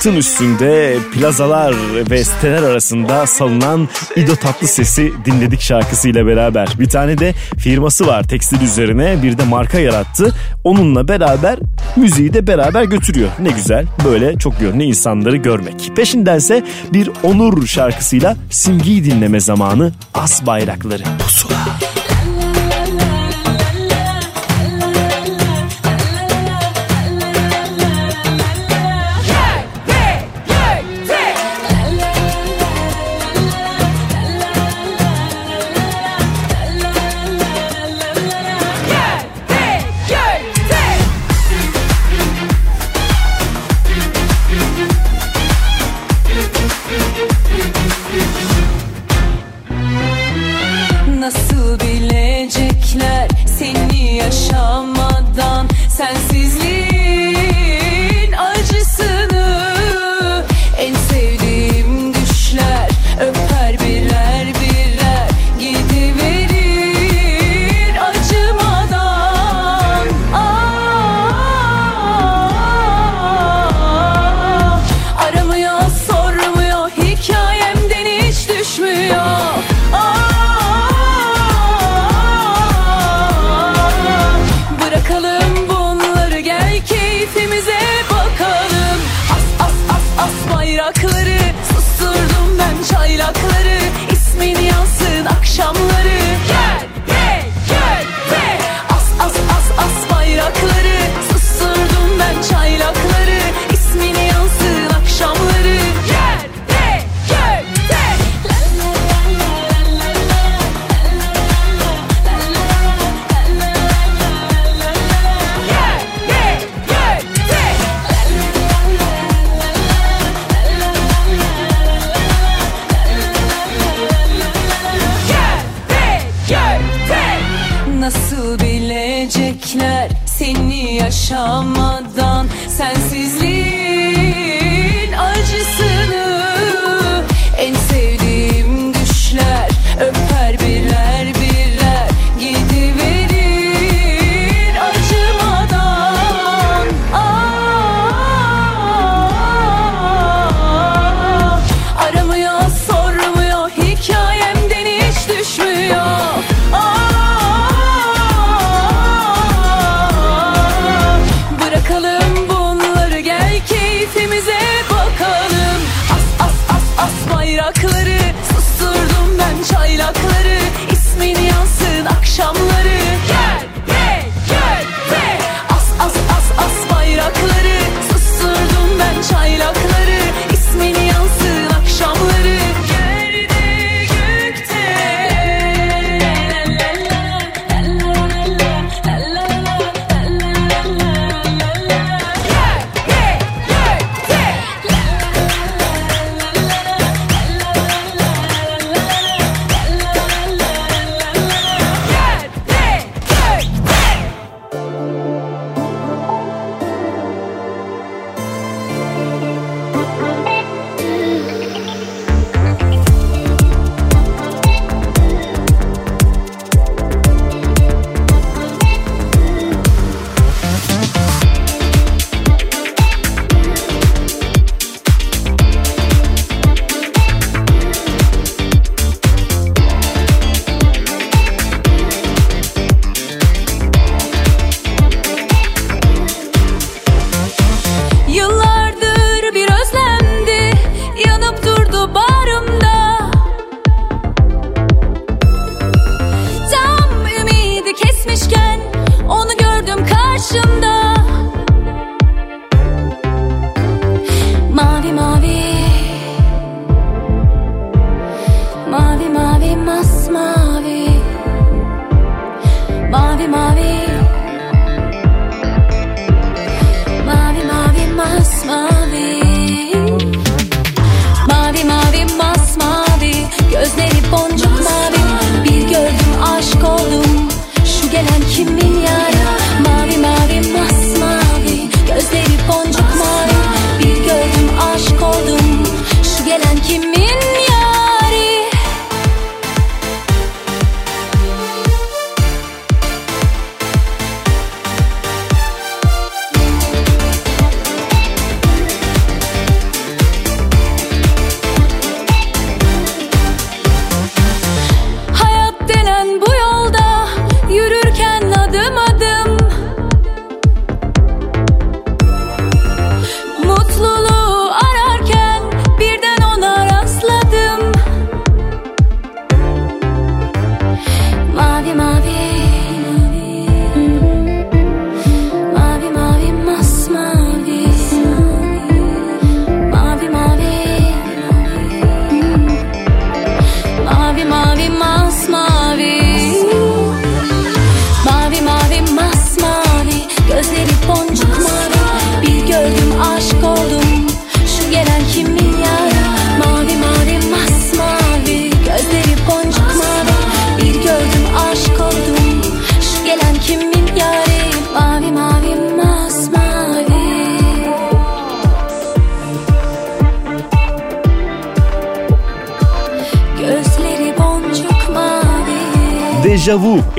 sırtın 0.02 0.16
üstünde 0.16 0.96
plazalar 1.14 1.74
ve 2.10 2.24
siteler 2.24 2.62
arasında 2.62 3.26
salınan 3.26 3.88
İdo 4.16 4.36
Tatlı 4.36 4.66
Sesi 4.66 5.12
dinledik 5.24 5.60
şarkısıyla 5.60 6.26
beraber. 6.26 6.68
Bir 6.78 6.88
tane 6.88 7.18
de 7.18 7.34
firması 7.58 8.06
var 8.06 8.22
tekstil 8.22 8.60
üzerine 8.60 9.22
bir 9.22 9.38
de 9.38 9.44
marka 9.44 9.78
yarattı. 9.78 10.34
Onunla 10.64 11.08
beraber 11.08 11.58
müziği 11.96 12.32
de 12.32 12.46
beraber 12.46 12.84
götürüyor. 12.84 13.28
Ne 13.38 13.50
güzel 13.50 13.86
böyle 14.04 14.38
çok 14.38 14.60
yönlü 14.60 14.82
insanları 14.82 15.36
görmek. 15.36 15.92
Peşindense 15.96 16.64
bir 16.92 17.10
Onur 17.22 17.66
şarkısıyla 17.66 18.36
simgiyi 18.50 19.04
dinleme 19.04 19.40
zamanı 19.40 19.92
as 20.14 20.46
bayrakları. 20.46 21.02
Pusula. 21.18 22.01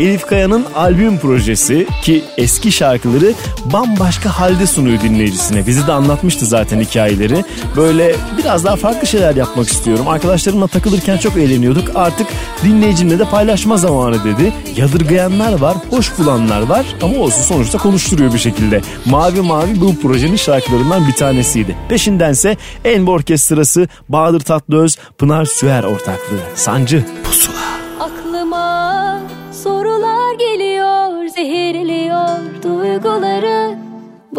Elif 0.04 0.26
Kaya'nın 0.26 0.66
albüm 0.76 1.18
projesi 1.18 1.88
ki 2.02 2.24
eski 2.38 2.72
şarkıları 2.72 3.34
bambaşka 3.66 4.40
halde 4.40 4.68
sunuyor 4.68 5.02
dinleyicisine. 5.02 5.68
Bizi 5.68 5.88
de 5.88 5.92
anlatmıştı 5.92 6.46
zaten 6.46 6.80
hikayeleri. 6.80 7.44
Böyle 7.76 8.16
biraz 8.38 8.66
daha 8.66 8.76
farklı 8.76 9.08
şeyler 9.08 9.36
yapmak 9.36 9.68
istiyorum. 9.68 10.08
Arkadaşlarımla 10.08 10.68
takılırken 10.68 11.18
çok 11.18 11.38
eğleniyorduk. 11.38 11.96
Artık 11.96 12.28
dinleyicimle 12.64 13.20
de 13.20 13.26
paylaşma 13.26 13.78
zamanı 13.78 14.24
dedi. 14.24 14.54
Yadırgayanlar 14.76 15.54
var, 15.54 15.78
hoş 15.90 16.18
bulanlar 16.18 16.62
var 16.62 16.86
ama 17.02 17.18
olsun 17.18 17.42
sonuçta 17.42 17.78
konuşturuyor 17.78 18.34
bir 18.34 18.40
şekilde. 18.40 18.82
Mavi 19.06 19.42
Mavi 19.42 19.82
bu 19.82 20.00
projenin 20.00 20.36
şarkılarından 20.36 21.08
bir 21.08 21.14
tanesiydi. 21.14 21.76
Peşindense 21.90 22.58
Enbo 22.86 23.12
Orkestrası, 23.12 23.88
Bahadır 24.10 24.40
Tatlıöz, 24.40 24.98
Pınar 25.18 25.46
Süer 25.46 25.84
ortaklığı. 25.84 26.42
Sancı 26.56 27.06
Pusula. 27.24 27.53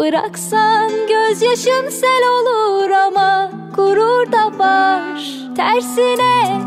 Bıraksan 0.05 0.91
gözyaşım 1.09 1.91
sel 1.91 2.23
olur 2.29 2.89
ama 2.89 3.51
gurur 3.75 4.31
da 4.31 4.59
var. 4.59 5.29
Tersine 5.55 6.61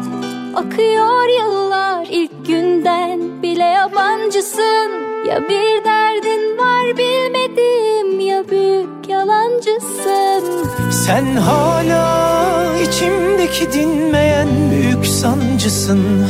akıyor 0.55 1.29
yıllar 1.41 2.07
ilk 2.11 2.47
günden 2.47 3.43
bile 3.43 3.65
yabancısın. 3.65 4.91
Ya 5.29 5.49
bir 5.49 5.85
derdin 5.85 6.59
var 6.59 6.97
bilmediğim 6.99 8.21
ya 8.21 8.51
büyük 8.51 9.09
yalancısın. 9.09 10.69
Sen 10.91 11.37
hala 11.37 12.67
içimdeki 12.89 13.73
dinmeyen 13.73 14.49
büyük 14.71 15.07
sancısın 15.07 16.27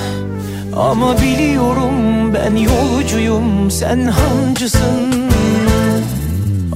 Ama 0.76 1.16
biliyorum 1.22 2.34
ben 2.34 2.56
yolcuyum 2.56 3.70
sen 3.70 4.04
hancısın 4.04 5.27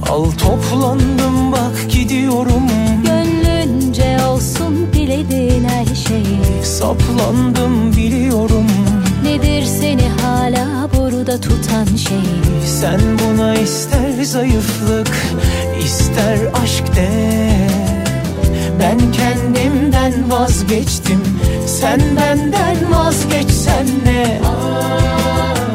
Al 0.09 0.31
toplandım 0.31 1.51
bak 1.51 1.89
gidiyorum. 1.89 2.67
Gönlünce 3.05 4.25
olsun 4.25 4.87
dilediğin 4.93 5.63
her 5.63 5.95
şey 5.95 6.23
Saplandım 6.63 7.95
biliyorum. 7.95 8.67
Nedir 9.23 9.63
seni 9.65 10.09
hala 10.21 10.89
burada 10.97 11.41
tutan 11.41 11.85
şey? 11.85 12.17
Sen 12.65 12.99
buna 13.19 13.55
ister 13.55 14.23
zayıflık 14.23 15.11
ister 15.85 16.37
aşk 16.63 16.95
de. 16.95 17.09
Ben 18.79 18.97
kendimden 19.11 20.31
vazgeçtim 20.31 21.23
Sen 21.65 21.99
benden 22.15 22.91
vazgeçsen 22.91 23.85
ne? 24.05 24.13
Tersine 24.13 25.72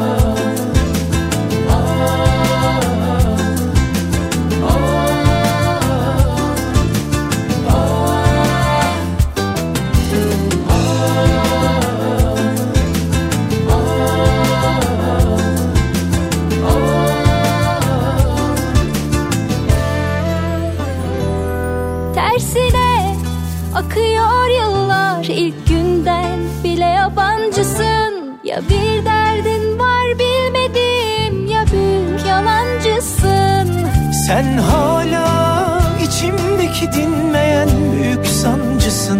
sancısın 38.89 39.19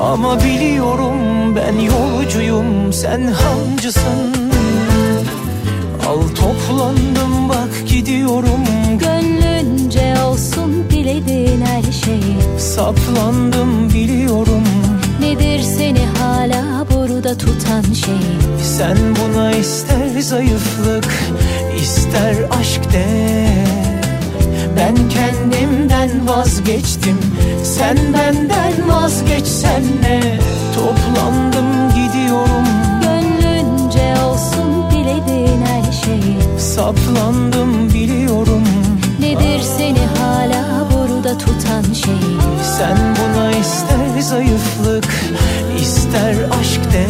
Ama 0.00 0.38
biliyorum 0.44 1.56
ben 1.56 1.78
yolcuyum 1.78 2.92
sen 2.92 3.22
hancısın. 3.26 4.34
Al 6.08 6.20
toplandım 6.28 7.48
bak 7.48 7.88
gidiyorum. 7.88 8.64
Gönlünce 8.98 10.14
olsun 10.24 10.84
dilediğin 10.90 11.60
her 11.60 11.92
şey. 11.92 12.20
Saplandım 12.58 13.90
biliyorum. 13.94 14.64
Nedir 15.20 15.62
seni 15.62 16.06
hala 16.18 16.86
burada 16.94 17.38
tutan 17.38 17.82
şey? 17.82 18.20
Sen 18.62 18.96
buna 19.16 19.52
ister 19.52 20.20
zayıflık 20.20 21.08
ister 21.82 22.34
aşk 22.60 22.92
de 22.92 23.06
Ben 24.80 24.94
kendimden 25.08 26.28
vazgeçtim. 26.28 27.18
Sen 27.64 27.96
benden 27.96 28.88
vazgeçsen 28.88 29.82
ne? 30.02 30.38
Toplandım 30.74 31.88
gidiyorum. 31.88 32.66
Gönlünce 33.02 34.22
olsun 34.24 34.90
dilediğin 34.90 35.62
her 35.62 35.92
şey. 35.92 36.38
Saplandım 36.58 37.94
biliyorum. 37.94 38.64
Nedir 39.20 39.60
seni 39.78 40.06
hala 40.18 40.86
burada 40.94 41.38
tutan 41.38 41.82
şey? 41.82 42.20
Sen 42.78 42.98
buna 43.16 43.50
ister 43.50 44.20
zayıflık 44.20 45.08
ister 45.80 46.34
aşk 46.60 46.92
de. 46.92 47.06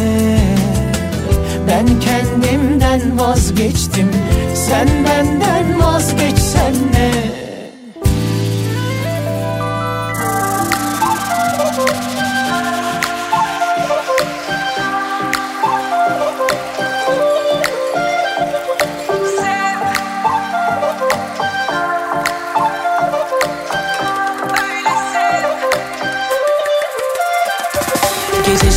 Ben 1.67 1.87
kendimden 1.99 3.19
vazgeçtim. 3.19 4.11
Sen 4.55 4.87
benden 5.05 5.81
vazgeçsen 5.81 6.73
ne 6.93 7.41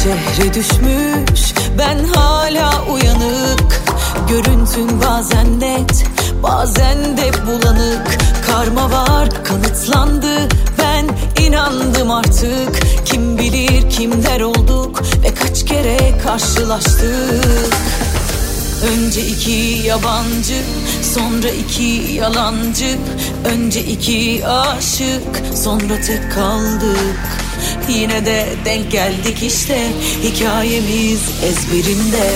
şehre 0.05 0.55
düşmüş. 0.55 1.55
Ben 1.78 2.05
hala 2.05 2.85
uyanık. 2.93 3.82
Görüntün 4.28 5.01
bazen 5.01 5.60
net 5.60 6.05
bazen 6.43 7.16
de 7.16 7.31
bulanık. 7.47 8.18
Karma 8.47 8.90
var 8.90 9.44
kanıtlandı. 9.44 10.48
Ben 10.78 11.09
inandım 11.43 12.10
artık. 12.10 13.06
Kim 13.06 13.39
bilir 13.39 13.90
kimler 13.90 14.40
olduk 14.40 15.02
ve 15.22 15.35
kaç 15.35 15.64
kere 15.64 16.18
karşılaştık. 16.18 17.74
Önce 18.93 19.26
iki 19.26 19.86
yabancı 19.86 20.62
sonra 21.14 21.48
iki 21.48 22.12
yalancı. 22.12 22.98
Önce 23.44 23.81
iki 23.81 24.47
aşık 24.47 25.43
sonra 25.55 26.01
tek 26.06 26.32
kaldık 26.32 27.34
Yine 27.89 28.27
de 28.27 28.47
denk 28.65 28.90
geldik 28.90 29.43
işte. 29.43 29.78
Hikayemiz 30.23 31.20
ezberimde 31.44 32.31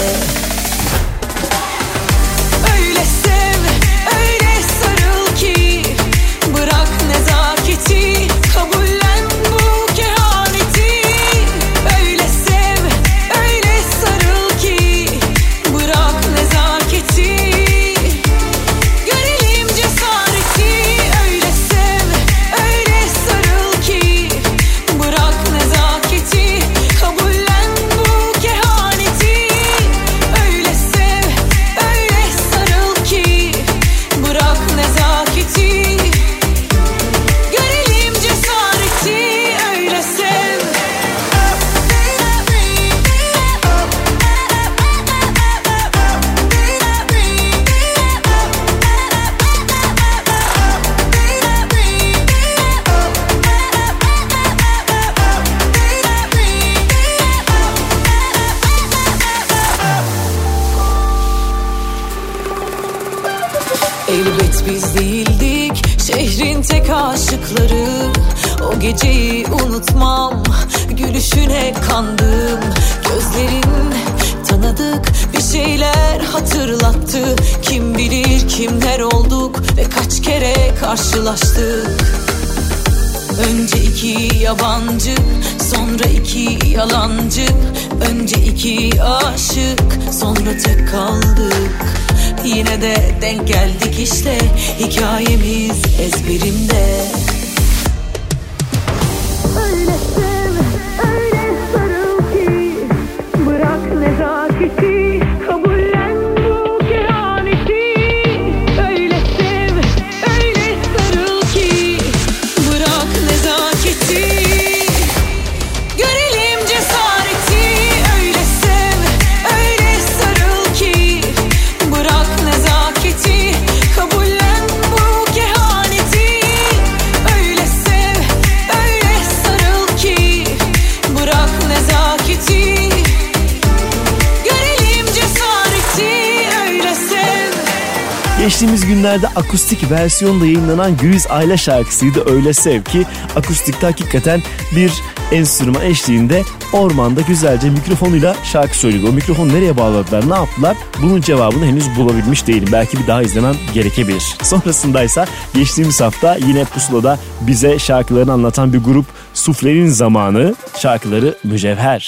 akustik 139.49 139.91
versiyonda 139.91 140.47
yayınlanan 140.47 140.97
Güliz 140.97 141.27
Ayla 141.31 141.57
şarkısıydı 141.57 142.31
Öyle 142.31 142.53
Sev 142.53 142.83
ki 142.83 143.05
akustikte 143.37 143.87
hakikaten 143.87 144.43
bir 144.77 144.93
enstrüman 145.33 145.83
eşliğinde 145.83 146.43
ormanda 146.73 147.21
güzelce 147.21 147.71
mikrofonuyla 147.71 148.37
şarkı 148.45 148.79
söylüyordu. 148.79 149.09
O 149.09 149.13
mikrofonu 149.13 149.55
nereye 149.55 149.77
bağladılar, 149.77 150.31
ne 150.31 150.35
yaptılar? 150.35 150.77
Bunun 151.03 151.21
cevabını 151.21 151.67
henüz 151.67 151.97
bulabilmiş 151.97 152.47
değilim. 152.47 152.69
Belki 152.73 152.99
bir 152.99 153.07
daha 153.07 153.23
izlemem 153.23 153.55
gerekebilir. 153.75 154.23
Sonrasındaysa 154.43 155.27
geçtiğimiz 155.55 156.01
hafta 156.01 156.37
yine 156.37 156.65
Pusula'da 156.65 157.19
bize 157.41 157.79
şarkılarını 157.79 158.33
anlatan 158.33 158.73
bir 158.73 158.79
grup 158.79 159.07
Suflerin 159.35 159.89
Zamanı 159.89 160.55
şarkıları 160.79 161.35
Mücevher. 161.45 162.08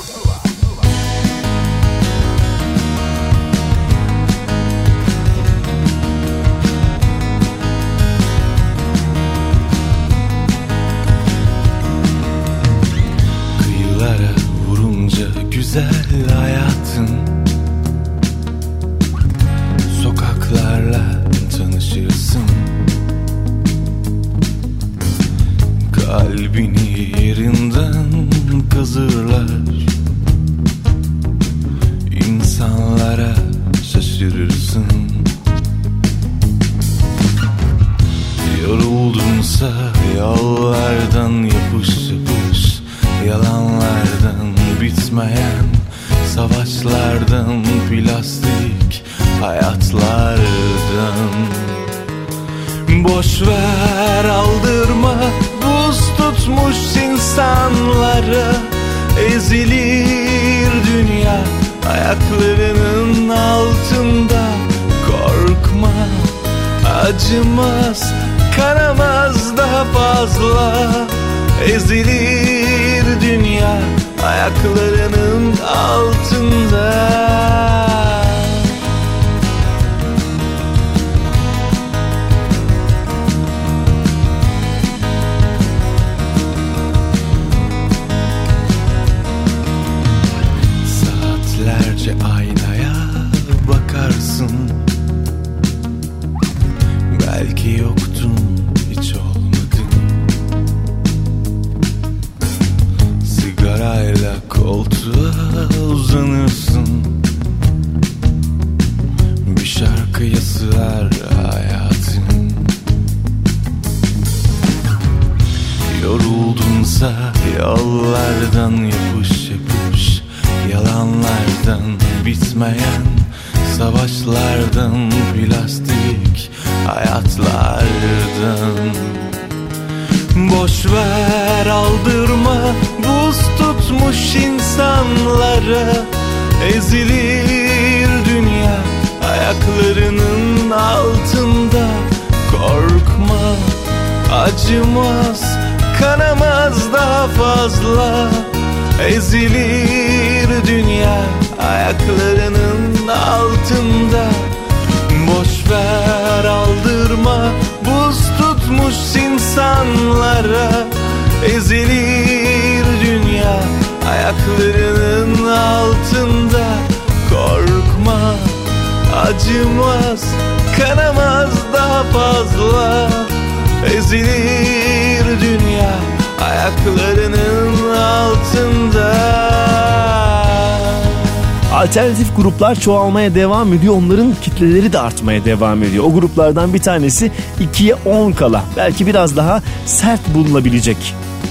gruplar 182.71 182.83
çoğalmaya 182.83 183.35
devam 183.35 183.73
ediyor. 183.73 183.93
Onların 183.95 184.35
kitleleri 184.41 184.93
de 184.93 184.99
artmaya 184.99 185.45
devam 185.45 185.83
ediyor. 185.83 186.03
O 186.03 186.13
gruplardan 186.13 186.73
bir 186.73 186.79
tanesi 186.79 187.31
2'ye 187.75 187.95
10 187.95 188.31
kala. 188.31 188.63
Belki 188.77 189.07
biraz 189.07 189.37
daha 189.37 189.61
sert 189.85 190.33
bulunabilecek 190.33 190.97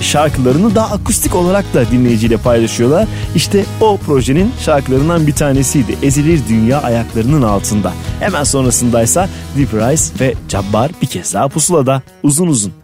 şarkılarını 0.01 0.75
daha 0.75 0.95
akustik 0.95 1.35
olarak 1.35 1.75
da 1.75 1.91
dinleyiciyle 1.91 2.37
paylaşıyorlar. 2.37 3.09
İşte 3.35 3.65
o 3.81 3.97
projenin 3.97 4.53
şarkılarından 4.61 5.27
bir 5.27 5.33
tanesiydi. 5.33 5.97
Ezilir 6.03 6.41
Dünya 6.49 6.83
Ayaklarının 6.83 7.43
Altında. 7.43 7.93
Hemen 8.21 8.45
sonrasındaysa 8.45 9.29
Deep 9.57 9.75
Rice 9.75 10.05
ve 10.21 10.35
Cabbar 10.49 10.91
bir 11.03 11.07
kez 11.07 11.35
daha 11.35 11.49
pusulada 11.49 12.03
uzun 12.23 12.47
uzun. 12.47 12.80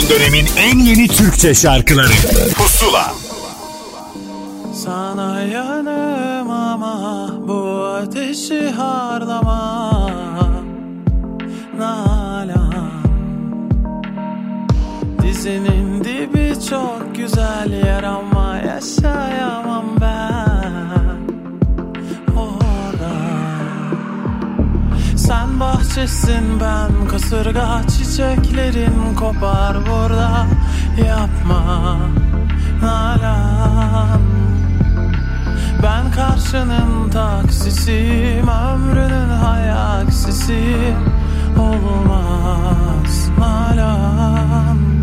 Son 0.00 0.08
dönemin 0.08 0.46
en 0.58 0.78
yeni 0.78 1.08
Türkçe 1.08 1.54
şarkıları. 1.54 2.12
Pusula. 2.56 3.12
Sana 4.84 5.40
yanım 5.42 6.50
ama 6.50 7.30
bu 7.48 7.84
ateşi 7.84 8.68
harlama. 8.68 10.10
Nalan. 11.78 12.90
Dizinin 15.22 16.04
dibi 16.04 16.54
çok 16.70 17.14
güzel 17.16 17.72
yer 17.86 18.02
ama 18.02 18.56
yaşayamam 18.56 19.29
Bahçesin 25.60 26.60
ben 26.60 27.08
kasırga 27.08 27.80
çiçeklerin 27.88 29.14
kopar 29.14 29.76
burada. 29.86 30.46
Yapma 31.06 31.98
Nalan. 32.82 34.20
Ben 35.82 36.10
karşının 36.10 37.10
taksisiyim 37.10 38.48
Ömrünün 38.48 39.28
hayaksisiyim. 39.28 40.96
Olmaz 41.58 43.28
Nalan 43.38 44.99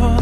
soul 0.00 0.21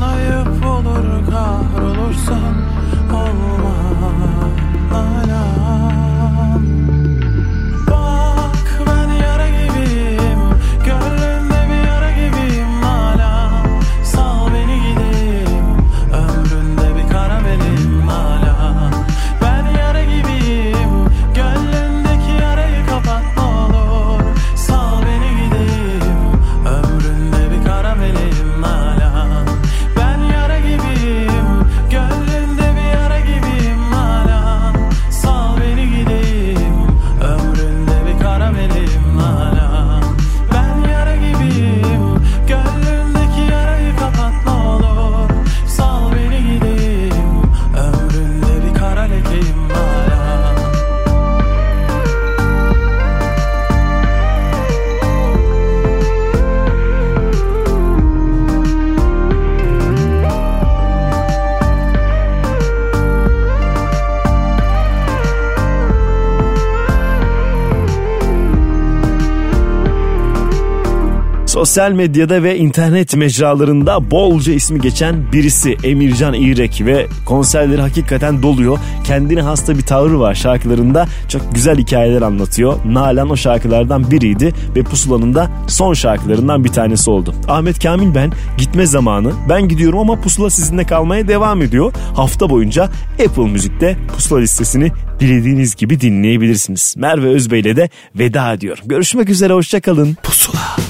Sosyal 71.71 71.93
medyada 71.93 72.43
ve 72.43 72.59
internet 72.59 73.17
mecralarında 73.17 74.11
bolca 74.11 74.53
ismi 74.53 74.81
geçen 74.81 75.33
birisi 75.33 75.77
Emircan 75.85 76.35
İrek 76.35 76.83
ve 76.87 77.07
konserleri 77.27 77.81
hakikaten 77.81 78.43
doluyor. 78.43 78.79
Kendine 79.05 79.43
hasta 79.43 79.79
bir 79.79 79.83
tavrı 79.83 80.21
var 80.21 80.35
şarkılarında. 80.35 81.07
Çok 81.29 81.55
güzel 81.55 81.79
hikayeler 81.79 82.23
anlatıyor. 82.23 82.79
Nalan 82.85 83.31
o 83.31 83.37
şarkılardan 83.37 84.11
biriydi 84.11 84.53
ve 84.77 84.83
Pusula'nın 84.83 85.35
da 85.35 85.51
son 85.69 85.95
şarkılarından 85.95 86.65
bir 86.65 86.69
tanesi 86.69 87.11
oldu. 87.11 87.35
Ahmet 87.49 87.83
Kamil 87.83 88.15
ben 88.15 88.33
gitme 88.59 88.87
zamanı. 88.87 89.33
Ben 89.49 89.69
gidiyorum 89.69 89.99
ama 89.99 90.21
Pusula 90.21 90.51
sizinle 90.51 90.85
kalmaya 90.85 91.29
devam 91.29 91.63
ediyor. 91.63 91.93
Hafta 92.17 92.51
boyunca 92.51 92.91
Apple 93.27 93.49
Müzik'te 93.49 93.97
Pusula 94.15 94.39
listesini 94.39 94.93
dilediğiniz 95.21 95.77
gibi 95.77 96.01
dinleyebilirsiniz. 96.01 96.95
Merve 96.99 97.29
Özbey 97.29 97.61
ile 97.61 97.77
de 97.77 97.89
veda 98.19 98.53
ediyorum. 98.53 98.85
Görüşmek 98.87 99.29
üzere 99.29 99.53
hoşçakalın. 99.53 100.17
Pusula. 100.23 100.90